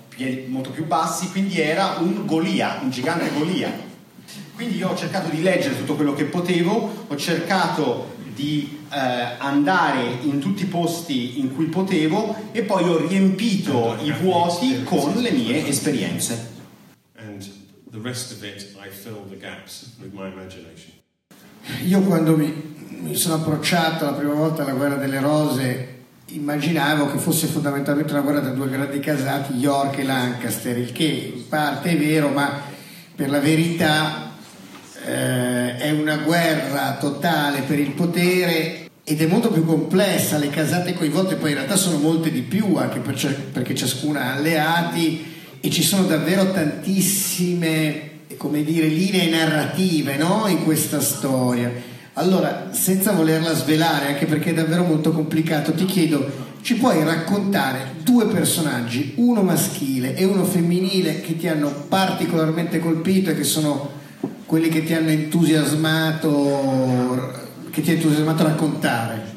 molto 0.47 0.71
più 0.71 0.85
bassi, 0.85 1.29
quindi 1.31 1.61
era 1.61 1.97
un 1.99 2.25
Golia, 2.25 2.79
un 2.81 2.89
gigante 2.89 3.29
Golia. 3.37 3.86
Quindi 4.57 4.77
io 4.77 4.89
ho 4.89 4.95
cercato 4.95 5.29
di 5.29 5.43
leggere 5.43 5.77
tutto 5.77 5.93
quello 5.93 6.15
che 6.15 6.23
potevo, 6.23 7.05
ho 7.05 7.15
cercato 7.15 8.15
di 8.33 8.79
eh, 8.91 8.97
andare 9.37 10.17
in 10.23 10.39
tutti 10.39 10.63
i 10.63 10.65
posti 10.65 11.39
in 11.39 11.53
cui 11.53 11.65
potevo 11.65 12.35
e 12.51 12.63
poi 12.63 12.89
ho 12.89 13.05
riempito 13.05 13.95
i 14.01 14.11
vuoti 14.11 14.81
con 14.83 15.13
le 15.13 15.29
mie 15.29 15.67
esperienze. 15.67 16.55
Io 21.85 22.01
quando 22.01 22.35
mi, 22.35 22.75
mi 22.99 23.15
sono 23.15 23.35
approcciato 23.35 24.05
la 24.05 24.13
prima 24.13 24.33
volta 24.33 24.63
alla 24.63 24.73
guerra 24.73 24.95
delle 24.95 25.19
rose 25.19 25.97
immaginavo 26.29 27.11
che 27.11 27.19
fosse 27.19 27.45
fondamentalmente 27.45 28.11
una 28.11 28.23
guerra 28.23 28.41
tra 28.41 28.49
due 28.49 28.69
grandi 28.69 28.99
casati, 28.99 29.53
York 29.53 29.99
e 29.99 30.03
Lancaster, 30.03 30.79
il 30.79 30.91
che 30.91 31.03
in 31.35 31.47
parte 31.47 31.91
è 31.91 31.97
vero, 31.97 32.29
ma 32.29 32.59
per 33.15 33.29
la 33.29 33.39
verità 33.39 34.26
eh, 35.07 35.77
è 35.77 35.91
una 35.91 36.17
guerra 36.17 36.97
totale 36.99 37.61
per 37.61 37.79
il 37.79 37.91
potere 37.91 38.89
ed 39.03 39.21
è 39.21 39.25
molto 39.25 39.49
più 39.49 39.63
complessa, 39.65 40.37
le 40.37 40.49
casate 40.49 40.93
coinvolte 40.93 41.35
poi 41.35 41.51
in 41.51 41.55
realtà 41.55 41.77
sono 41.77 41.97
molte 41.97 42.29
di 42.29 42.41
più, 42.41 42.75
anche 42.75 42.99
perché 42.99 43.73
ciascuna 43.73 44.23
ha 44.23 44.33
alleati 44.33 45.35
e 45.61 45.69
ci 45.69 45.81
sono 45.81 46.03
davvero 46.03 46.51
tantissime 46.51 48.15
come 48.35 48.63
dire, 48.63 48.87
linee 48.87 49.29
narrative 49.29 50.17
no? 50.17 50.45
in 50.47 50.63
questa 50.63 50.99
storia. 50.99 51.71
Allora, 52.13 52.69
senza 52.71 53.11
volerla 53.11 53.53
svelare, 53.53 54.07
anche 54.07 54.25
perché 54.25 54.49
è 54.49 54.53
davvero 54.53 54.83
molto 54.83 55.11
complicato, 55.11 55.71
ti 55.73 55.85
chiedo, 55.85 56.45
ci 56.61 56.75
puoi 56.75 57.03
raccontare 57.03 57.95
due 58.03 58.25
personaggi, 58.25 59.13
uno 59.17 59.41
maschile 59.41 60.15
e 60.15 60.25
uno 60.25 60.43
femminile, 60.43 61.21
che 61.21 61.37
ti 61.37 61.47
hanno 61.47 61.69
particolarmente 61.87 62.79
colpito 62.79 63.29
e 63.29 63.35
che 63.35 63.43
sono 63.43 63.96
quelli 64.47 64.69
che 64.69 64.83
ti 64.83 64.93
hanno 64.93 65.09
entusiasmato, 65.09 66.31
che 67.69 67.81
ti 67.81 67.91
ha 67.91 67.93
entusiasmato 67.93 68.43
a 68.43 68.47
raccontare? 68.47 69.35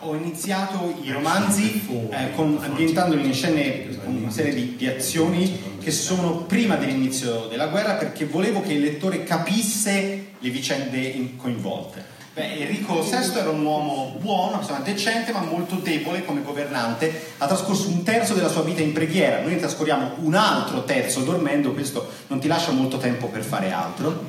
Ho 0.00 0.14
iniziato 0.14 0.98
i 1.02 1.10
romanzi 1.10 1.82
eh, 2.10 2.32
con, 2.34 2.58
ambientandoli 2.60 3.26
in 3.26 3.32
scene 3.32 3.96
con 4.04 4.14
una 4.14 4.30
serie 4.30 4.54
di, 4.54 4.76
di, 4.76 4.86
azioni 4.86 5.76
che 5.80 5.90
sono 5.90 6.42
prima 6.42 6.76
dell'inizio 6.76 7.46
della 7.48 7.68
guerra 7.68 7.94
perché 7.94 8.24
volevo 8.24 8.60
che 8.62 8.74
il 8.74 8.80
lettore 8.80 9.24
capisse 9.24 10.26
le 10.38 10.50
vicende 10.50 11.36
coinvolte. 11.36 12.16
Beh, 12.38 12.60
Enrico 12.60 13.02
VI 13.02 13.36
era 13.36 13.50
un 13.50 13.64
uomo 13.64 14.14
buono, 14.20 14.58
persona 14.58 14.78
decente, 14.78 15.32
ma 15.32 15.40
molto 15.40 15.74
debole 15.74 16.24
come 16.24 16.42
governante. 16.42 17.32
Ha 17.38 17.48
trascorso 17.48 17.88
un 17.88 18.04
terzo 18.04 18.32
della 18.32 18.48
sua 18.48 18.62
vita 18.62 18.80
in 18.80 18.92
preghiera. 18.92 19.40
Noi 19.40 19.54
ne 19.54 19.58
trascorriamo 19.58 20.12
un 20.18 20.36
altro 20.36 20.84
terzo 20.84 21.22
dormendo, 21.22 21.72
questo 21.72 22.08
non 22.28 22.38
ti 22.38 22.46
lascia 22.46 22.70
molto 22.70 22.98
tempo 22.98 23.26
per 23.26 23.42
fare 23.42 23.72
altro. 23.72 24.24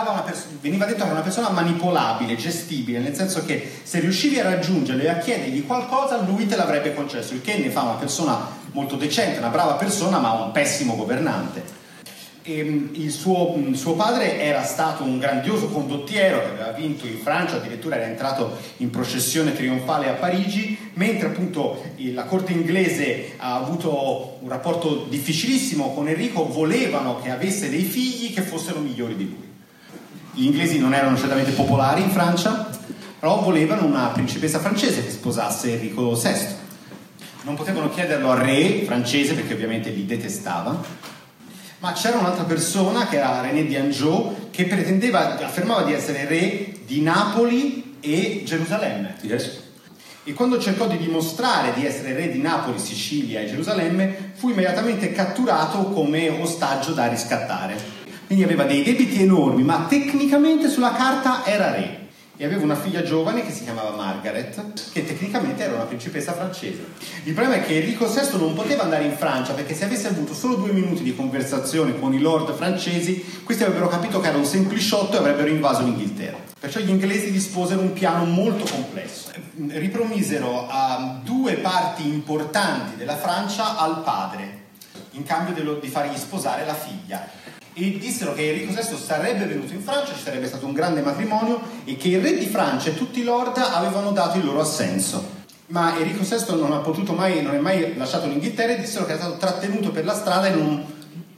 era, 0.00 0.10
una 0.10 0.22
persona, 0.22 0.56
veniva 0.60 0.86
detto 0.86 0.98
che 0.98 1.04
era 1.04 1.12
una 1.12 1.20
persona 1.20 1.50
manipolabile, 1.50 2.34
gestibile, 2.34 2.98
nel 2.98 3.14
senso 3.14 3.44
che 3.44 3.82
se 3.84 4.00
riuscivi 4.00 4.40
a 4.40 4.42
raggiungerlo 4.42 5.02
e 5.02 5.08
a 5.08 5.18
chiedergli 5.18 5.64
qualcosa, 5.64 6.20
lui 6.22 6.48
te 6.48 6.56
l'avrebbe 6.56 6.94
concesso, 6.94 7.32
il 7.32 7.42
che 7.42 7.58
ne 7.58 7.70
fa 7.70 7.82
una 7.82 7.92
persona 7.92 8.44
molto 8.72 8.96
decente, 8.96 9.38
una 9.38 9.50
brava 9.50 9.74
persona, 9.74 10.18
ma 10.18 10.32
un 10.32 10.50
pessimo 10.50 10.96
governante. 10.96 11.78
E 12.42 12.58
il 12.92 13.10
suo, 13.10 13.54
suo, 13.74 13.94
padre 13.94 14.40
era 14.40 14.64
stato 14.64 15.04
un 15.04 15.18
grandioso 15.18 15.68
condottiero 15.68 16.40
che 16.40 16.46
aveva 16.46 16.70
vinto 16.72 17.06
in 17.06 17.18
Francia, 17.18 17.56
addirittura 17.56 17.96
era 17.96 18.06
entrato 18.06 18.56
in 18.78 18.88
processione 18.88 19.52
trionfale 19.52 20.08
a 20.08 20.14
Parigi, 20.14 20.76
mentre 20.94 21.28
appunto 21.28 21.84
la 21.96 22.24
corte 22.24 22.52
inglese 22.52 23.32
ha 23.36 23.56
avuto 23.56 24.38
un 24.40 24.48
rapporto 24.48 25.04
difficilissimo 25.08 25.92
con 25.92 26.08
Enrico, 26.08 26.46
volevano 26.46 27.20
che 27.20 27.28
avesse 27.28 27.68
dei 27.68 27.82
figli 27.82 28.32
che 28.32 28.40
fossero 28.40 28.80
migliori 28.80 29.16
di 29.16 29.24
lui. 29.24 29.48
Gli 30.32 30.44
inglesi 30.44 30.78
non 30.78 30.94
erano 30.94 31.18
certamente 31.18 31.50
popolari 31.50 32.02
in 32.02 32.10
Francia, 32.10 32.70
però 33.18 33.42
volevano 33.42 33.84
una 33.84 34.06
principessa 34.06 34.60
francese 34.60 35.04
che 35.04 35.10
sposasse 35.10 35.74
Enrico 35.74 36.14
VI. 36.14 36.58
Non 37.42 37.54
potevano 37.54 37.90
chiederlo 37.90 38.30
al 38.30 38.38
re 38.38 38.82
francese 38.86 39.34
perché 39.34 39.52
ovviamente 39.52 39.90
li 39.90 40.06
detestava, 40.06 40.82
ma 41.80 41.92
c'era 41.92 42.18
un'altra 42.18 42.44
persona 42.44 43.08
che 43.08 43.16
era 43.16 43.40
René 43.40 43.64
di 43.64 43.76
Anjou 43.76 44.48
che 44.50 44.64
pretendeva, 44.66 45.38
affermava 45.38 45.82
di 45.82 45.92
essere 45.92 46.26
re 46.26 46.74
di 46.84 47.00
Napoli 47.00 47.96
e 48.00 48.42
Gerusalemme. 48.44 49.16
Yes. 49.22 49.68
E 50.24 50.32
quando 50.34 50.60
cercò 50.60 50.86
di 50.86 50.98
dimostrare 50.98 51.72
di 51.74 51.86
essere 51.86 52.12
re 52.12 52.30
di 52.30 52.40
Napoli, 52.40 52.78
Sicilia 52.78 53.40
e 53.40 53.46
Gerusalemme, 53.46 54.32
fu 54.34 54.50
immediatamente 54.50 55.12
catturato 55.12 55.84
come 55.86 56.28
ostaggio 56.28 56.92
da 56.92 57.08
riscattare. 57.08 57.98
Quindi 58.26 58.44
aveva 58.44 58.64
dei 58.64 58.82
debiti 58.82 59.22
enormi, 59.22 59.62
ma 59.62 59.86
tecnicamente 59.88 60.68
sulla 60.68 60.92
carta 60.92 61.44
era 61.46 61.72
re 61.72 61.99
e 62.40 62.46
aveva 62.46 62.62
una 62.62 62.74
figlia 62.74 63.02
giovane 63.02 63.44
che 63.44 63.52
si 63.52 63.64
chiamava 63.64 63.90
Margaret, 63.90 64.90
che 64.92 65.04
tecnicamente 65.04 65.62
era 65.62 65.74
una 65.74 65.84
principessa 65.84 66.32
francese. 66.32 66.86
Il 67.24 67.34
problema 67.34 67.56
è 67.56 67.66
che 67.66 67.76
Enrico 67.76 68.06
VI 68.06 68.38
non 68.38 68.54
poteva 68.54 68.84
andare 68.84 69.04
in 69.04 69.12
Francia 69.12 69.52
perché 69.52 69.74
se 69.74 69.84
avesse 69.84 70.08
avuto 70.08 70.32
solo 70.32 70.54
due 70.54 70.72
minuti 70.72 71.02
di 71.02 71.14
conversazione 71.14 71.98
con 71.98 72.14
i 72.14 72.18
lord 72.18 72.54
francesi, 72.54 73.42
questi 73.44 73.62
avrebbero 73.62 73.88
capito 73.88 74.20
che 74.20 74.28
era 74.28 74.38
un 74.38 74.46
sempliciotto 74.46 75.16
e 75.16 75.18
avrebbero 75.18 75.48
invaso 75.48 75.82
l'Inghilterra. 75.82 76.38
Perciò 76.58 76.80
gli 76.80 76.88
inglesi 76.88 77.30
disposero 77.30 77.82
un 77.82 77.92
piano 77.92 78.24
molto 78.24 78.64
complesso. 78.64 79.32
Ripromisero 79.68 80.66
a 80.66 81.20
due 81.22 81.56
parti 81.56 82.08
importanti 82.08 82.96
della 82.96 83.18
Francia 83.18 83.76
al 83.76 84.00
padre, 84.02 84.68
in 85.10 85.24
cambio 85.24 85.52
dello, 85.52 85.74
di 85.74 85.88
fargli 85.88 86.16
sposare 86.16 86.64
la 86.64 86.72
figlia 86.72 87.28
e 87.80 87.98
dissero 87.98 88.34
che 88.34 88.50
Enrico 88.50 88.72
VI 88.72 88.96
sarebbe 88.96 89.46
venuto 89.46 89.72
in 89.72 89.80
Francia, 89.80 90.14
ci 90.14 90.22
sarebbe 90.22 90.46
stato 90.46 90.66
un 90.66 90.74
grande 90.74 91.00
matrimonio 91.00 91.60
e 91.84 91.96
che 91.96 92.08
il 92.08 92.20
re 92.20 92.36
di 92.36 92.44
Francia 92.44 92.90
e 92.90 92.94
tutti 92.94 93.20
i 93.20 93.24
lord 93.24 93.56
avevano 93.56 94.10
dato 94.12 94.36
il 94.36 94.44
loro 94.44 94.60
assenso. 94.60 95.38
Ma 95.68 95.96
Enrico 95.96 96.22
VI 96.22 96.58
non, 96.58 96.72
ha 96.72 96.78
potuto 96.78 97.14
mai, 97.14 97.42
non 97.42 97.54
è 97.54 97.58
mai 97.58 97.96
lasciato 97.96 98.26
l'Inghilterra 98.26 98.74
e 98.74 98.80
dissero 98.80 99.06
che 99.06 99.12
era 99.12 99.22
stato 99.22 99.38
trattenuto 99.38 99.92
per 99.92 100.04
la 100.04 100.14
strada 100.14 100.48
e 100.48 100.54
non 100.54 100.84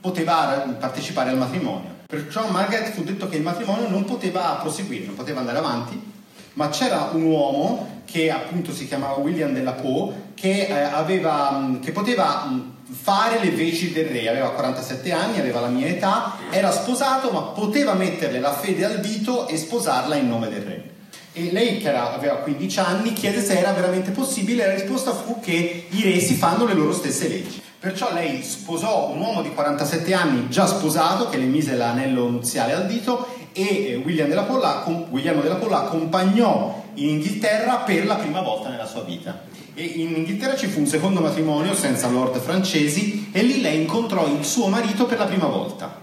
poteva 0.01 0.75
partecipare 0.77 1.29
al 1.29 1.37
matrimonio. 1.37 2.01
Perciò 2.07 2.45
a 2.45 2.51
Margaret 2.51 2.91
fu 2.91 3.03
detto 3.03 3.29
che 3.29 3.37
il 3.37 3.43
matrimonio 3.43 3.87
non 3.87 4.03
poteva 4.03 4.57
proseguire, 4.61 5.05
non 5.05 5.15
poteva 5.15 5.39
andare 5.39 5.59
avanti, 5.59 6.11
ma 6.53 6.67
c'era 6.69 7.11
un 7.13 7.23
uomo 7.23 8.01
che 8.03 8.29
appunto 8.29 8.73
si 8.73 8.85
chiamava 8.85 9.13
William 9.13 9.53
della 9.53 9.71
Poe 9.71 10.31
che, 10.33 10.67
eh, 10.67 10.73
aveva, 10.73 11.77
che 11.81 11.91
poteva 11.93 12.49
fare 12.93 13.39
le 13.39 13.51
veci 13.51 13.91
del 13.91 14.05
re, 14.05 14.29
aveva 14.29 14.51
47 14.51 15.11
anni, 15.11 15.39
aveva 15.39 15.59
la 15.59 15.67
mia 15.67 15.87
età, 15.87 16.37
era 16.49 16.71
sposato 16.71 17.31
ma 17.31 17.41
poteva 17.41 17.93
metterle 17.93 18.39
la 18.39 18.53
fede 18.53 18.85
al 18.85 18.99
dito 18.99 19.47
e 19.47 19.57
sposarla 19.57 20.15
in 20.15 20.27
nome 20.27 20.49
del 20.49 20.61
re. 20.61 20.91
E 21.33 21.51
lei 21.51 21.79
che 21.79 21.87
era, 21.87 22.13
aveva 22.13 22.35
15 22.35 22.79
anni 22.79 23.13
chiese 23.13 23.41
se 23.41 23.57
era 23.57 23.71
veramente 23.71 24.11
possibile 24.11 24.63
e 24.63 24.67
la 24.67 24.73
risposta 24.75 25.13
fu 25.13 25.39
che 25.39 25.87
i 25.89 26.01
re 26.03 26.19
si 26.19 26.35
fanno 26.35 26.65
le 26.65 26.75
loro 26.75 26.93
stesse 26.93 27.27
leggi. 27.27 27.61
Perciò 27.79 28.13
lei 28.13 28.43
sposò 28.43 29.09
un 29.09 29.19
uomo 29.19 29.41
di 29.41 29.51
47 29.51 30.13
anni 30.13 30.47
già 30.49 30.67
sposato 30.67 31.27
che 31.27 31.37
le 31.37 31.45
mise 31.45 31.75
l'anello 31.75 32.29
nuziale 32.29 32.73
al 32.73 32.85
dito 32.85 33.27
e 33.51 33.91
eh, 33.91 33.95
William 33.95 34.29
della 34.29 34.43
Polla, 34.43 34.83
Guglielmo 34.85 35.41
della 35.41 35.55
Polla 35.55 35.85
accompagnò 35.85 36.83
in 36.93 37.09
Inghilterra 37.09 37.77
per 37.77 38.05
la 38.05 38.15
prima 38.15 38.41
volta 38.41 38.69
nella 38.69 38.85
sua 38.85 39.01
vita. 39.01 39.51
E 39.75 39.83
in 39.83 40.15
Inghilterra 40.15 40.55
ci 40.55 40.67
fu 40.67 40.81
un 40.81 40.85
secondo 40.85 41.19
matrimonio 41.19 41.73
senza 41.73 42.07
lord 42.07 42.39
francesi 42.39 43.29
e 43.31 43.41
lì 43.41 43.59
lei 43.59 43.81
incontrò 43.81 44.27
il 44.27 44.45
suo 44.45 44.67
marito 44.67 45.07
per 45.07 45.17
la 45.17 45.25
prima 45.25 45.47
volta. 45.47 46.01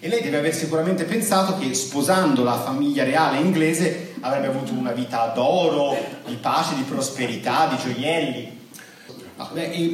E 0.00 0.08
lei 0.08 0.22
deve 0.22 0.38
aver 0.38 0.52
sicuramente 0.52 1.04
pensato 1.04 1.56
che 1.56 1.72
sposando 1.72 2.42
la 2.42 2.58
famiglia 2.58 3.04
reale 3.04 3.38
inglese 3.38 4.14
avrebbe 4.22 4.48
avuto 4.48 4.72
una 4.72 4.90
vita 4.90 5.30
d'oro, 5.32 5.96
di 6.26 6.34
pace, 6.34 6.74
di 6.74 6.82
prosperità, 6.82 7.68
di 7.68 7.76
gioielli. 7.76 8.58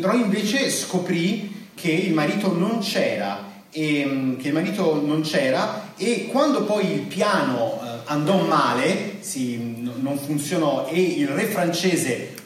però 0.00 0.14
invece 0.14 0.70
scoprì 0.70 1.66
che 1.74 1.90
il 1.90 2.14
marito 2.14 2.50
non 2.56 2.78
c'era 2.78 3.62
e, 3.70 4.06
mm, 4.06 4.36
che 4.38 4.48
il 4.48 4.54
marito 4.54 5.02
non 5.04 5.20
c'era 5.20 5.92
e 5.98 6.28
quando 6.28 6.64
poi 6.64 6.92
il 6.92 7.00
piano 7.02 7.78
eh, 7.82 7.88
andò 8.06 8.40
male, 8.40 9.18
si, 9.20 9.86
non 10.00 10.18
funzionò 10.18 10.86
e 10.86 10.98
il 10.98 11.28
re 11.28 11.44
francese 11.44 12.37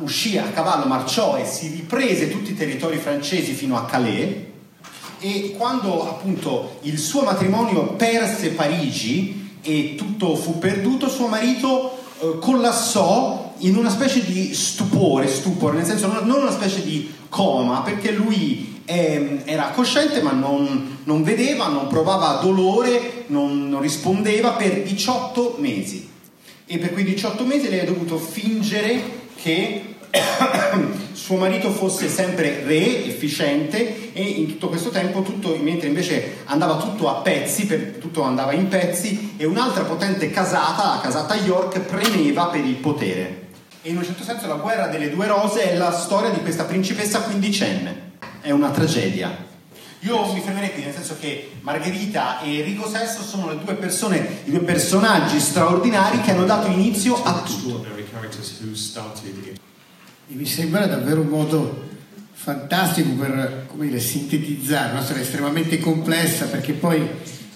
uscì 0.00 0.38
a 0.38 0.44
cavallo, 0.44 0.86
marciò 0.86 1.36
e 1.36 1.44
si 1.44 1.68
riprese 1.68 2.30
tutti 2.30 2.50
i 2.50 2.56
territori 2.56 2.98
francesi 2.98 3.52
fino 3.52 3.76
a 3.76 3.84
Calais 3.84 4.50
e 5.24 5.54
quando 5.56 6.08
appunto 6.08 6.78
il 6.82 6.98
suo 6.98 7.22
matrimonio 7.22 7.92
perse 7.92 8.50
Parigi 8.50 9.50
e 9.62 9.94
tutto 9.96 10.34
fu 10.34 10.58
perduto, 10.58 11.08
suo 11.08 11.28
marito 11.28 11.96
eh, 12.20 12.38
collassò 12.40 13.54
in 13.58 13.76
una 13.76 13.90
specie 13.90 14.24
di 14.24 14.52
stupore, 14.52 15.28
stupore, 15.28 15.76
nel 15.76 15.86
senso 15.86 16.08
non, 16.08 16.40
una 16.42 16.50
specie 16.50 16.82
di 16.82 17.08
coma, 17.28 17.82
perché 17.82 18.10
lui 18.10 18.82
eh, 18.84 19.42
era 19.44 19.68
cosciente 19.68 20.20
ma 20.22 20.32
non, 20.32 20.98
non, 21.04 21.22
vedeva, 21.22 21.68
non 21.68 21.86
provava 21.86 22.40
dolore, 22.42 23.24
non, 23.28 23.68
non 23.68 23.80
rispondeva 23.80 24.50
per 24.50 24.82
18 24.82 25.56
mesi. 25.58 26.10
E 26.66 26.78
per 26.78 26.92
quei 26.92 27.04
18 27.04 27.44
mesi 27.44 27.68
lei 27.68 27.80
ha 27.80 27.84
dovuto 27.84 28.18
fingere 28.18 29.20
che 29.42 29.96
suo 31.12 31.36
marito 31.36 31.70
fosse 31.70 32.08
sempre 32.08 32.62
re, 32.64 33.04
efficiente 33.06 34.12
e 34.12 34.22
in 34.22 34.46
tutto 34.46 34.68
questo 34.68 34.90
tempo, 34.90 35.22
tutto, 35.22 35.56
mentre 35.60 35.88
invece 35.88 36.38
andava 36.44 36.76
tutto 36.76 37.08
a 37.08 37.22
pezzi, 37.22 37.66
per, 37.66 37.96
tutto 37.98 38.22
andava 38.22 38.52
in 38.52 38.68
pezzi 38.68 39.34
e 39.36 39.44
un'altra 39.44 39.84
potente 39.84 40.30
casata, 40.30 40.94
la 40.94 41.00
casata 41.00 41.34
York, 41.34 41.80
premeva 41.80 42.46
per 42.46 42.64
il 42.64 42.74
potere. 42.74 43.40
E 43.82 43.90
in 43.90 43.96
un 43.96 44.04
certo 44.04 44.22
senso 44.22 44.46
la 44.46 44.54
guerra 44.54 44.86
delle 44.86 45.10
due 45.10 45.26
rose 45.26 45.72
è 45.72 45.76
la 45.76 45.90
storia 45.90 46.30
di 46.30 46.40
questa 46.40 46.64
principessa 46.64 47.22
quindicenne, 47.22 48.12
è 48.42 48.50
una 48.52 48.70
tragedia. 48.70 49.50
Io 50.00 50.32
mi 50.32 50.40
fermerei 50.40 50.72
qui, 50.72 50.82
nel 50.82 50.92
senso 50.92 51.16
che 51.18 51.52
Margherita 51.60 52.40
e 52.40 52.58
Enrico 52.58 52.88
VI 52.88 53.24
sono 53.24 53.48
le 53.48 53.58
due 53.64 53.74
persone, 53.74 54.40
i 54.44 54.50
due 54.50 54.60
personaggi 54.60 55.38
straordinari 55.38 56.20
che 56.20 56.32
hanno 56.32 56.44
dato 56.44 56.68
inizio 56.68 57.22
a 57.22 57.40
tutto. 57.44 58.01
E 60.28 60.34
mi 60.34 60.46
sembra 60.46 60.86
davvero 60.86 61.20
un 61.20 61.28
modo 61.28 61.90
fantastico 62.32 63.10
per 63.10 63.66
dire, 63.74 64.00
sintetizzare 64.00 64.92
una 64.92 65.02
storia 65.02 65.22
estremamente 65.22 65.78
complessa 65.78 66.46
perché 66.46 66.72
poi 66.72 67.08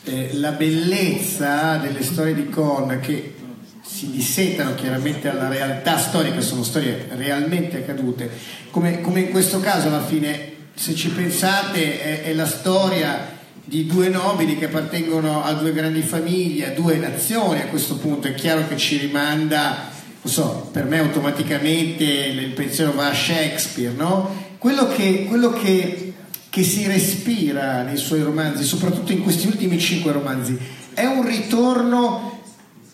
eh, 0.05 0.31
la 0.35 0.53
bellezza 0.53 1.77
delle 1.77 2.03
storie 2.03 2.35
di 2.35 2.49
Con 2.49 2.99
che 3.01 3.35
si 3.83 4.11
dissettano 4.11 4.75
chiaramente 4.75 5.29
alla 5.29 5.49
realtà 5.49 5.99
storica, 5.99 6.40
sono 6.40 6.62
storie 6.62 7.07
realmente 7.11 7.79
accadute, 7.79 8.31
come, 8.71 9.01
come 9.01 9.21
in 9.21 9.31
questo 9.31 9.61
caso 9.61 9.88
alla 9.88 10.05
fine 10.05 10.55
se 10.75 10.95
ci 10.95 11.09
pensate, 11.09 12.01
è, 12.01 12.23
è, 12.25 12.35
la 12.35 12.47
storia 12.47 13.35
di 13.64 13.87
due 13.87 14.09
nobili 14.09 14.59
che 14.59 14.66
appartengono 14.66 15.42
a 15.42 15.55
due 15.55 15.73
grandi 15.73 16.03
famiglie, 16.03 16.66
a 16.66 16.75
due 16.75 16.97
nazioni 16.97 17.61
a 17.61 17.66
questo 17.66 17.97
punto. 17.97 18.29
È 18.29 18.35
chiaro 18.35 18.69
che 18.69 18.77
ci 18.77 18.99
rimanda, 18.99 19.90
non 20.26 20.34
so, 20.34 20.68
per 20.72 20.86
me 20.86 20.98
automaticamente 20.98 22.02
il 22.02 22.50
pensiero 22.50 22.90
va 22.90 23.10
a 23.10 23.14
Shakespeare, 23.14 23.94
no? 23.94 24.54
Quello 24.58 24.88
che, 24.88 25.24
quello 25.26 25.50
che, 25.52 26.14
che 26.50 26.62
si 26.64 26.84
respira 26.88 27.82
nei 27.82 27.96
suoi 27.96 28.22
romanzi, 28.22 28.64
soprattutto 28.64 29.12
in 29.12 29.22
questi 29.22 29.46
ultimi 29.46 29.78
cinque 29.78 30.10
romanzi, 30.10 30.58
è 30.94 31.04
un 31.04 31.24
ritorno 31.24 32.40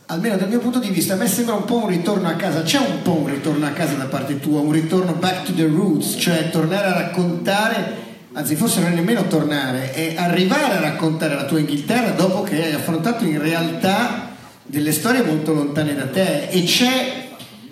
almeno 0.06 0.36
dal 0.36 0.50
mio 0.50 0.58
punto 0.58 0.78
di 0.78 0.90
vista, 0.90 1.14
a 1.14 1.16
me 1.16 1.26
sembra 1.26 1.54
un 1.54 1.64
po' 1.64 1.76
un 1.76 1.88
ritorno 1.88 2.28
a 2.28 2.34
casa, 2.34 2.60
c'è 2.60 2.76
un 2.76 3.00
po' 3.00 3.12
un 3.12 3.28
ritorno 3.28 3.64
a 3.64 3.70
casa 3.70 3.94
da 3.94 4.04
parte 4.04 4.38
tua, 4.38 4.60
un 4.60 4.72
ritorno 4.72 5.12
back 5.14 5.44
to 5.44 5.54
the 5.54 5.64
roots, 5.64 6.16
cioè 6.18 6.50
tornare 6.50 6.88
a 6.88 6.92
raccontare, 6.92 7.96
anzi 8.34 8.56
forse 8.56 8.80
non 8.80 8.92
è 8.92 8.94
nemmeno 8.94 9.26
tornare, 9.26 9.94
è 9.94 10.16
arrivare 10.18 10.76
a 10.76 10.80
raccontare 10.80 11.34
la 11.34 11.46
tua 11.46 11.60
Inghilterra 11.60 12.10
dopo 12.10 12.42
che 12.42 12.62
hai 12.62 12.72
affrontato 12.74 13.24
in 13.24 13.40
realtà 13.40 14.28
delle 14.64 14.92
storie 14.92 15.22
molto 15.22 15.54
lontane 15.54 15.94
da 15.94 16.08
te 16.08 16.48
e 16.48 16.62
c'è 16.64 17.21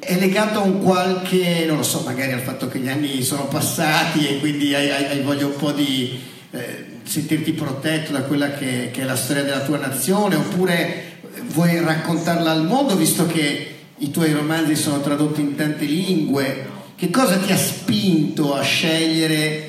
è 0.00 0.18
legato 0.18 0.58
a 0.58 0.62
un 0.62 0.82
qualche, 0.82 1.64
non 1.66 1.76
lo 1.76 1.82
so, 1.82 2.02
magari 2.04 2.32
al 2.32 2.40
fatto 2.40 2.66
che 2.68 2.78
gli 2.78 2.88
anni 2.88 3.22
sono 3.22 3.46
passati 3.46 4.26
e 4.26 4.40
quindi 4.40 4.74
hai, 4.74 4.90
hai, 4.90 5.04
hai 5.04 5.20
voglia 5.22 5.46
un 5.46 5.56
po' 5.56 5.70
di, 5.70 6.18
eh, 6.50 6.90
sentirti 7.02 7.52
protetto 7.52 8.12
da 8.12 8.22
quella 8.22 8.52
che, 8.52 8.90
che, 8.92 9.02
è 9.02 9.04
la 9.04 9.16
storia 9.16 9.42
della 9.42 9.60
tua 9.60 9.78
nazione, 9.78 10.36
oppure 10.36 11.18
vuoi 11.48 11.80
raccontarla 11.80 12.50
al 12.50 12.64
mondo 12.64 12.96
visto 12.96 13.26
che 13.26 13.74
i 13.98 14.10
tuoi 14.10 14.32
romanzi 14.32 14.74
sono 14.76 15.00
tradotti 15.00 15.40
in 15.40 15.54
tante 15.54 15.84
lingue? 15.84 16.78
Che 16.96 17.10
cosa 17.10 17.36
ti 17.36 17.52
ha 17.52 17.56
spinto 17.56 18.54
a 18.54 18.62
scegliere 18.62 19.68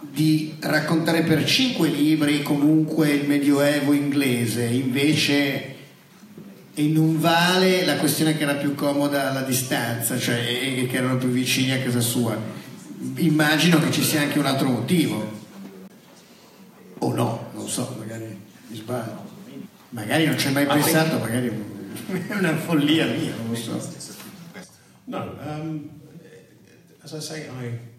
di 0.00 0.54
raccontare 0.60 1.22
per 1.22 1.44
cinque 1.44 1.88
libri 1.88 2.42
comunque 2.42 3.10
il 3.10 3.26
Medioevo 3.26 3.92
inglese, 3.92 4.64
invece 4.64 5.74
e 6.74 6.82
non 6.88 7.20
vale 7.20 7.84
la 7.84 7.96
questione 7.96 8.36
che 8.36 8.44
era 8.44 8.54
più 8.54 8.74
comoda 8.74 9.30
alla 9.30 9.42
distanza, 9.42 10.18
cioè 10.18 10.38
che 10.88 10.96
erano 10.96 11.18
più 11.18 11.28
vicini 11.28 11.72
a 11.72 11.82
casa 11.82 12.00
sua. 12.00 12.36
Immagino 13.16 13.78
che 13.78 13.90
ci 13.90 14.02
sia 14.02 14.22
anche 14.22 14.38
un 14.38 14.46
altro 14.46 14.68
motivo. 14.68 15.40
O 16.98 17.12
no, 17.12 17.50
non 17.54 17.68
so, 17.68 17.94
magari 17.98 18.38
mi 18.68 18.76
sbaglio. 18.76 19.30
Magari 19.90 20.26
non 20.26 20.38
ci 20.38 20.46
hai 20.46 20.52
mai 20.54 20.66
pensato, 20.66 21.18
magari 21.18 21.48
è 22.28 22.34
una 22.34 22.56
follia 22.56 23.06
mia, 23.06 23.34
non 23.36 23.48
lo 23.50 23.54
so. 23.54 23.90
No, 25.04 25.36
um, 25.44 25.90
as 27.02 27.12
I 27.12 27.20
say, 27.20 27.48
I 27.48 27.91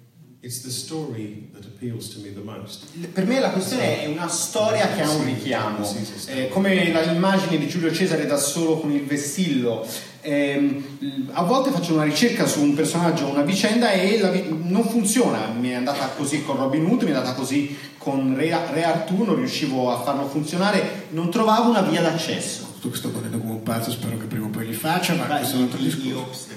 per 3.08 3.25
me 3.25 3.39
la 3.39 3.51
questione 3.51 4.01
è 4.01 4.08
una 4.08 4.27
storia 4.27 4.89
che 4.93 5.01
ha 5.01 5.10
un 5.10 5.23
richiamo, 5.23 5.89
eh, 6.25 6.49
come 6.49 6.84
l'immagine 6.84 7.58
di 7.58 7.65
Giulio 7.69 7.93
Cesare 7.93 8.25
da 8.25 8.36
solo 8.36 8.77
con 8.77 8.91
il 8.91 9.06
vessillo. 9.06 9.88
Eh, 10.19 10.84
a 11.32 11.43
volte 11.43 11.71
faccio 11.71 11.93
una 11.93 12.03
ricerca 12.03 12.45
su 12.45 12.62
un 12.62 12.73
personaggio 12.73 13.27
o 13.27 13.29
una 13.29 13.43
vicenda 13.43 13.91
e 13.91 14.19
la, 14.19 14.34
non 14.63 14.84
funziona. 14.84 15.47
Mi 15.47 15.69
è 15.69 15.75
andata 15.75 16.08
così 16.10 16.43
con 16.43 16.58
Robin 16.58 16.84
Hood, 16.88 17.03
mi 17.03 17.12
è 17.12 17.13
andata 17.13 17.36
così 17.36 17.77
con 17.97 18.36
Re, 18.36 18.49
Re 18.73 18.84
Artù, 18.84 19.23
non 19.23 19.38
riuscivo 19.38 19.91
a 19.91 20.01
farlo 20.01 20.27
funzionare, 20.27 21.06
non 21.12 21.32
trovavo 21.32 21.69
una 21.69 21.84
via 21.84 22.01
d'accesso. 22.01 22.75
Tu 22.82 22.91
sto 22.93 23.12
correndo 23.12 23.38
come 23.38 23.53
un 23.53 23.63
pazzo, 23.63 23.91
spero 23.91 24.17
che 24.17 24.25
prima 24.25 24.47
o 24.47 24.49
poi 24.49 24.67
li 24.67 24.73
faccia, 24.73 25.13
ma 25.13 25.23
questo 25.23 25.56
è 25.56 25.60
un 25.60 25.63
altro 25.63 25.79
discorso. 25.79 26.47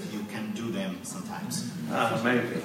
Ah, 1.93 2.19
maybe. 2.21 2.61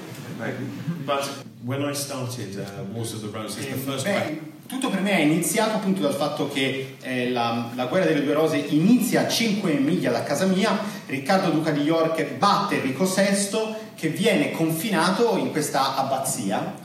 But 1.06 1.30
when 1.64 1.84
I 1.84 1.94
started 1.94 2.58
uh, 2.58 2.84
Wars 2.94 3.14
of 3.14 3.22
the 3.22 3.30
Roses, 3.30 3.66
the 3.66 3.74
first 3.74 4.06
Beh, 4.06 4.40
tutto 4.68 4.90
per 4.90 5.02
me 5.02 5.12
è 5.12 5.22
iniziato 5.22 5.78
appunto 5.78 6.02
dal 6.02 6.14
fatto 6.14 6.48
che 6.48 6.96
eh, 7.02 7.30
la, 7.30 7.72
la, 7.76 7.86
guerra 7.88 8.06
delle 8.06 8.24
due 8.24 8.34
rose 8.34 8.58
inizia 8.58 9.22
a 9.22 9.28
5 9.28 9.74
miglia 9.74 10.12
da 10.12 10.24
casa 10.24 10.46
mia, 10.46 10.78
Riccardo 11.08 11.50
Duca 11.50 11.72
di 11.72 11.82
York 11.82 12.36
batte 12.38 12.76
Enrico 12.76 13.06
VI 13.06 13.76
che 13.96 14.10
viene 14.10 14.52
confinato 14.52 15.36
in 15.38 15.52
questa 15.52 15.98
abbazia. 15.98 16.80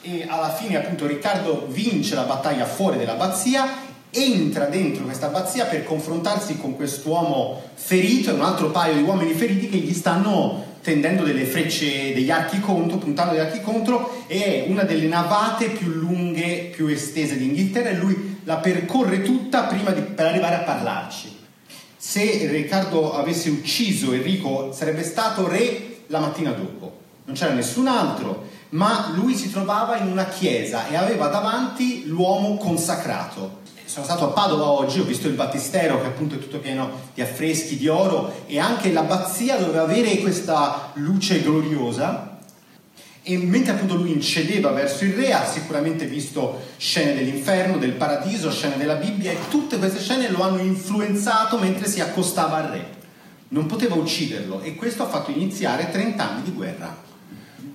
E 0.00 0.26
alla 0.28 0.52
fine 0.52 0.76
appunto 0.76 1.06
Riccardo 1.06 1.66
vince 1.68 2.14
la 2.14 2.22
battaglia 2.22 2.66
fuori 2.66 2.98
dell'abbazia 2.98 3.90
entra 4.14 4.66
dentro 4.66 5.04
questa 5.04 5.26
abbazia 5.26 5.64
per 5.64 5.84
confrontarsi 5.84 6.58
con 6.58 6.76
quest'uomo 6.76 7.62
ferito 7.74 8.30
e 8.30 8.34
un 8.34 8.42
altro 8.42 8.70
paio 8.70 8.94
di 8.94 9.02
uomini 9.02 9.32
feriti 9.32 9.70
che 9.70 9.78
gli 9.78 9.94
stanno 9.94 10.71
tendendo 10.82 11.22
delle 11.22 11.44
frecce, 11.44 12.12
degli 12.12 12.30
archi 12.30 12.60
contro, 12.60 12.98
puntando 12.98 13.32
degli 13.32 13.40
archi 13.40 13.60
contro, 13.60 14.24
è 14.26 14.64
una 14.66 14.82
delle 14.82 15.06
navate 15.06 15.70
più 15.70 15.88
lunghe, 15.88 16.70
più 16.74 16.88
estese 16.88 17.38
d'Inghilterra 17.38 17.90
e 17.90 17.96
lui 17.96 18.40
la 18.44 18.56
percorre 18.56 19.22
tutta 19.22 19.62
prima 19.62 19.90
di, 19.92 20.00
per 20.02 20.26
arrivare 20.26 20.56
a 20.56 20.60
parlarci. 20.60 21.36
Se 21.96 22.48
Riccardo 22.50 23.14
avesse 23.14 23.48
ucciso 23.48 24.12
Enrico 24.12 24.72
sarebbe 24.72 25.04
stato 25.04 25.46
re 25.46 26.00
la 26.08 26.18
mattina 26.18 26.50
dopo, 26.50 26.98
non 27.24 27.36
c'era 27.36 27.52
nessun 27.52 27.86
altro, 27.86 28.48
ma 28.70 29.12
lui 29.14 29.36
si 29.36 29.50
trovava 29.52 29.96
in 29.96 30.10
una 30.10 30.26
chiesa 30.26 30.88
e 30.88 30.96
aveva 30.96 31.28
davanti 31.28 32.06
l'uomo 32.06 32.56
consacrato 32.56 33.60
sono 33.92 34.06
stato 34.06 34.24
a 34.24 34.28
Padova 34.28 34.70
oggi, 34.70 35.00
ho 35.00 35.04
visto 35.04 35.28
il 35.28 35.34
battistero 35.34 36.00
che 36.00 36.06
appunto 36.06 36.36
è 36.36 36.38
tutto 36.38 36.60
pieno 36.60 37.10
di 37.12 37.20
affreschi 37.20 37.76
di 37.76 37.88
oro 37.88 38.44
e 38.46 38.58
anche 38.58 38.90
l'abbazia 38.90 39.58
doveva 39.58 39.82
avere 39.82 40.16
questa 40.16 40.92
luce 40.94 41.42
gloriosa 41.42 42.38
e 43.22 43.36
mentre 43.36 43.72
appunto 43.74 43.96
lui 43.96 44.10
incedeva 44.10 44.70
verso 44.70 45.04
il 45.04 45.12
re 45.12 45.34
ha 45.34 45.44
sicuramente 45.44 46.06
visto 46.06 46.58
scene 46.78 47.14
dell'inferno, 47.14 47.76
del 47.76 47.92
paradiso, 47.92 48.50
scene 48.50 48.78
della 48.78 48.94
Bibbia 48.94 49.30
e 49.30 49.36
tutte 49.50 49.76
queste 49.76 50.00
scene 50.00 50.30
lo 50.30 50.40
hanno 50.42 50.62
influenzato 50.62 51.58
mentre 51.58 51.86
si 51.86 52.00
accostava 52.00 52.56
al 52.56 52.70
re. 52.70 52.86
Non 53.48 53.66
poteva 53.66 53.96
ucciderlo 53.96 54.62
e 54.62 54.74
questo 54.74 55.02
ha 55.02 55.08
fatto 55.08 55.30
iniziare 55.30 55.90
30 55.90 56.30
anni 56.30 56.42
di 56.44 56.52
guerra. 56.52 56.96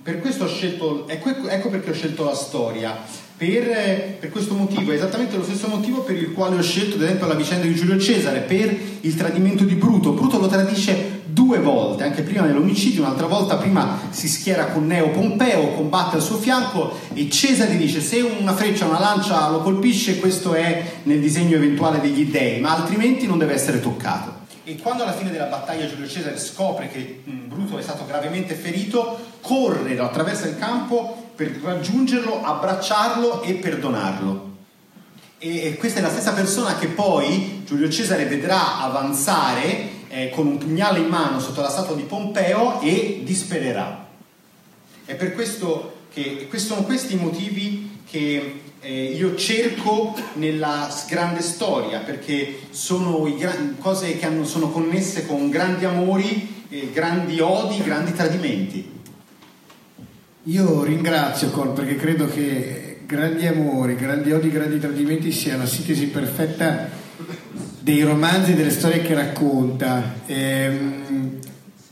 Per 0.02 0.18
questo 0.18 0.46
ho 0.46 0.48
scelto, 0.48 1.06
ecco, 1.06 1.46
ecco 1.46 1.68
perché 1.68 1.90
ho 1.90 1.94
scelto 1.94 2.24
la 2.24 2.34
storia, 2.34 3.26
per, 3.38 4.16
per, 4.18 4.30
questo 4.30 4.54
motivo, 4.54 4.90
è 4.90 4.96
esattamente 4.96 5.36
lo 5.36 5.44
stesso 5.44 5.68
motivo 5.68 6.02
per 6.02 6.16
il 6.16 6.32
quale 6.32 6.56
ho 6.56 6.62
scelto 6.62 6.96
ad 6.96 7.02
esempio 7.02 7.28
la 7.28 7.34
vicenda 7.34 7.66
di 7.66 7.74
Giulio 7.74 7.96
Cesare, 7.96 8.40
per 8.40 8.76
il 9.00 9.14
tradimento 9.14 9.62
di 9.62 9.76
Bruto. 9.76 10.10
Bruto 10.10 10.40
lo 10.40 10.48
tradisce 10.48 11.20
due 11.24 11.60
volte, 11.60 12.02
anche 12.02 12.22
prima 12.22 12.44
dell'omicidio, 12.44 13.02
un'altra 13.02 13.28
volta 13.28 13.56
prima 13.56 14.00
si 14.10 14.26
schiera 14.26 14.66
con 14.66 14.88
Neo 14.88 15.10
Pompeo, 15.10 15.68
combatte 15.74 16.16
al 16.16 16.22
suo 16.22 16.36
fianco 16.36 16.98
e 17.14 17.30
Cesare 17.30 17.76
dice 17.76 18.00
se 18.00 18.20
una 18.20 18.54
freccia, 18.54 18.86
una 18.86 18.98
lancia 18.98 19.48
lo 19.48 19.60
colpisce, 19.60 20.18
questo 20.18 20.54
è 20.54 20.94
nel 21.04 21.20
disegno 21.20 21.54
eventuale 21.54 22.00
degli 22.00 22.26
dei, 22.26 22.58
ma 22.58 22.74
altrimenti 22.74 23.28
non 23.28 23.38
deve 23.38 23.54
essere 23.54 23.78
toccato. 23.78 24.46
E 24.64 24.76
quando 24.82 25.04
alla 25.04 25.14
fine 25.14 25.30
della 25.30 25.44
battaglia 25.44 25.86
Giulio 25.86 26.08
Cesare 26.08 26.38
scopre 26.38 26.88
che 26.88 27.22
Bruto 27.24 27.78
è 27.78 27.82
stato 27.82 28.04
gravemente 28.04 28.54
ferito, 28.54 29.16
corre, 29.40 29.96
attraversa 29.96 30.48
il 30.48 30.58
campo 30.58 31.27
per 31.38 31.60
raggiungerlo, 31.62 32.42
abbracciarlo 32.42 33.42
e 33.42 33.54
perdonarlo. 33.54 34.56
E 35.38 35.76
questa 35.78 36.00
è 36.00 36.02
la 36.02 36.10
stessa 36.10 36.32
persona 36.32 36.76
che 36.76 36.88
poi 36.88 37.62
Giulio 37.64 37.88
Cesare 37.88 38.24
vedrà 38.24 38.80
avanzare 38.80 39.88
eh, 40.08 40.30
con 40.30 40.48
un 40.48 40.58
pugnale 40.58 40.98
in 40.98 41.06
mano 41.06 41.38
sotto 41.38 41.60
la 41.60 41.70
statua 41.70 41.94
di 41.94 42.02
Pompeo 42.02 42.80
e 42.80 43.20
dispererà. 43.22 44.08
È 45.04 45.14
per 45.14 45.32
questo 45.32 46.06
che 46.12 46.48
sono 46.56 46.82
questi 46.82 47.12
i 47.12 47.18
motivi 47.18 48.00
che 48.10 48.62
eh, 48.80 49.04
io 49.04 49.36
cerco 49.36 50.16
nella 50.32 50.92
grande 51.08 51.42
storia, 51.42 52.00
perché 52.00 52.62
sono 52.70 53.22
gra- 53.36 53.74
cose 53.78 54.18
che 54.18 54.26
hanno, 54.26 54.44
sono 54.44 54.70
connesse 54.70 55.24
con 55.24 55.50
grandi 55.50 55.84
amori, 55.84 56.64
eh, 56.68 56.90
grandi 56.92 57.38
odi, 57.38 57.80
grandi 57.80 58.12
tradimenti. 58.12 58.97
Io 60.48 60.82
ringrazio 60.82 61.50
Col 61.50 61.74
perché 61.74 61.96
credo 61.96 62.26
che 62.26 63.00
grandi 63.04 63.46
amori, 63.46 63.96
grandi 63.96 64.32
odi, 64.32 64.50
grandi 64.50 64.78
tradimenti 64.78 65.30
sia 65.30 65.58
la 65.58 65.66
sintesi 65.66 66.06
perfetta 66.06 66.88
dei 67.80 68.00
romanzi 68.00 68.52
e 68.52 68.54
delle 68.54 68.70
storie 68.70 69.02
che 69.02 69.12
racconta. 69.12 70.14
Ehm, 70.24 71.36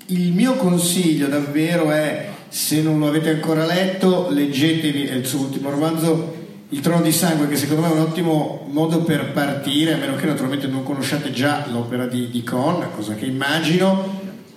il 0.06 0.32
mio 0.32 0.54
consiglio 0.54 1.26
davvero 1.26 1.90
è, 1.90 2.30
se 2.48 2.80
non 2.80 2.98
lo 2.98 3.08
avete 3.08 3.28
ancora 3.28 3.66
letto, 3.66 4.28
leggetevi 4.30 5.02
il 5.02 5.26
suo 5.26 5.40
ultimo 5.40 5.68
romanzo, 5.68 6.34
Il 6.70 6.80
Trono 6.80 7.02
di 7.02 7.12
Sangue, 7.12 7.48
che 7.48 7.56
secondo 7.56 7.82
me 7.82 7.88
è 7.88 7.92
un 7.92 8.00
ottimo 8.00 8.66
modo 8.70 9.02
per 9.02 9.32
partire, 9.32 9.92
a 9.92 9.96
meno 9.98 10.16
che 10.16 10.24
naturalmente 10.24 10.66
non 10.66 10.82
conosciate 10.82 11.30
già 11.30 11.66
l'opera 11.70 12.06
di, 12.06 12.30
di 12.30 12.42
Con, 12.42 12.86
cosa 12.94 13.14
che 13.16 13.26
immagino, 13.26 14.15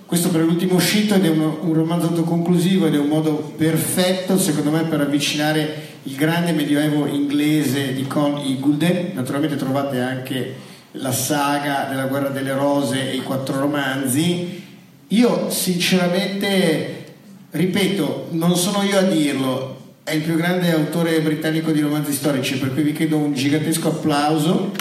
questo 0.10 0.30
per 0.30 0.42
l'ultimo 0.42 0.74
uscito 0.74 1.14
ed 1.14 1.24
è 1.24 1.30
un, 1.30 1.58
un 1.62 1.72
romanzo 1.72 2.08
autoconclusivo 2.08 2.88
ed 2.88 2.96
è 2.96 2.98
un 2.98 3.10
modo 3.10 3.54
perfetto 3.56 4.40
secondo 4.40 4.72
me 4.72 4.82
per 4.86 5.02
avvicinare 5.02 5.98
il 6.02 6.16
grande 6.16 6.52
medioevo 6.52 7.06
inglese 7.06 7.94
di 7.94 8.08
Con 8.08 8.40
Igulden. 8.44 9.12
Naturalmente 9.14 9.56
trovate 9.56 10.00
anche 10.00 10.56
la 10.94 11.12
saga 11.12 11.86
della 11.88 12.06
guerra 12.06 12.30
delle 12.30 12.54
rose 12.54 13.12
e 13.12 13.18
i 13.18 13.22
quattro 13.22 13.60
romanzi. 13.60 14.64
Io 15.10 15.52
sinceramente, 15.52 17.14
ripeto, 17.52 18.30
non 18.32 18.56
sono 18.56 18.82
io 18.82 18.98
a 18.98 19.04
dirlo, 19.04 19.78
è 20.02 20.14
il 20.14 20.24
più 20.24 20.36
grande 20.38 20.72
autore 20.72 21.22
britannico 21.22 21.70
di 21.70 21.82
romanzi 21.82 22.14
storici, 22.14 22.58
per 22.58 22.74
cui 22.74 22.82
vi 22.82 22.94
chiedo 22.94 23.16
un 23.18 23.36
gigantesco 23.36 23.90
applauso. 23.90 24.72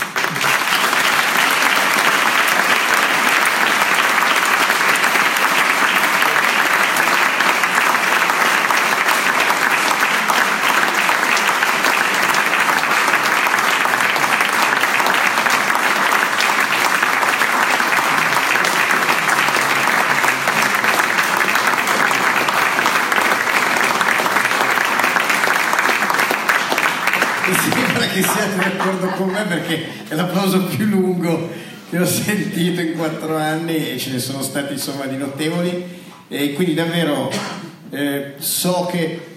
Perché 29.48 29.86
è 30.08 30.14
l'applauso 30.14 30.64
più 30.64 30.86
lungo 30.86 31.50
che 31.90 31.98
ho 31.98 32.06
sentito 32.06 32.80
in 32.80 32.94
quattro 32.96 33.36
anni 33.36 33.90
e 33.90 33.98
ce 33.98 34.10
ne 34.10 34.18
sono 34.18 34.42
stati 34.42 34.74
insomma 34.74 35.06
di 35.06 35.16
notevoli. 35.16 35.96
E 36.28 36.52
quindi 36.52 36.74
davvero 36.74 37.30
eh, 37.90 38.34
so 38.38 38.86
che 38.90 39.36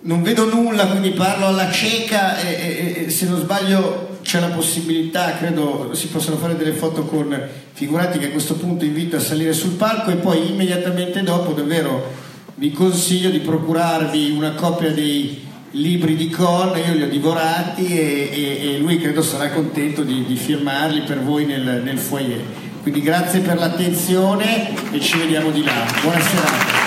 non 0.00 0.22
vedo 0.22 0.46
nulla, 0.46 0.86
quindi 0.86 1.10
parlo 1.10 1.46
alla 1.46 1.70
cieca 1.70 2.38
e, 2.38 2.48
e, 2.52 3.04
e, 3.04 3.10
se 3.10 3.26
non 3.26 3.40
sbaglio 3.40 4.18
c'è 4.22 4.40
la 4.40 4.48
possibilità, 4.48 5.36
credo 5.36 5.90
si 5.92 6.08
possano 6.08 6.36
fare 6.36 6.56
delle 6.56 6.72
foto 6.72 7.04
con 7.04 7.38
figurati 7.72 8.18
che 8.18 8.26
a 8.26 8.30
questo 8.30 8.54
punto 8.54 8.84
invito 8.84 9.16
a 9.16 9.20
salire 9.20 9.52
sul 9.52 9.72
palco 9.72 10.10
e 10.10 10.16
poi 10.16 10.50
immediatamente 10.50 11.22
dopo 11.22 11.52
davvero 11.52 12.24
vi 12.54 12.72
consiglio 12.72 13.30
di 13.30 13.40
procurarvi 13.40 14.30
una 14.30 14.52
copia 14.52 14.90
dei 14.90 15.45
libri 15.72 16.16
di 16.16 16.30
Con, 16.30 16.72
io 16.76 16.94
li 16.94 17.02
ho 17.02 17.08
divorati 17.08 17.86
e, 17.86 18.60
e 18.62 18.78
lui 18.78 18.98
credo 18.98 19.22
sarà 19.22 19.50
contento 19.50 20.02
di, 20.02 20.24
di 20.24 20.36
firmarli 20.36 21.02
per 21.02 21.22
voi 21.22 21.44
nel, 21.44 21.82
nel 21.82 21.98
foyer. 21.98 22.40
Quindi 22.82 23.00
grazie 23.00 23.40
per 23.40 23.58
l'attenzione 23.58 24.92
e 24.92 25.00
ci 25.00 25.18
vediamo 25.18 25.50
di 25.50 25.64
là. 25.64 25.84
Buona 26.02 26.20
serata. 26.20 26.84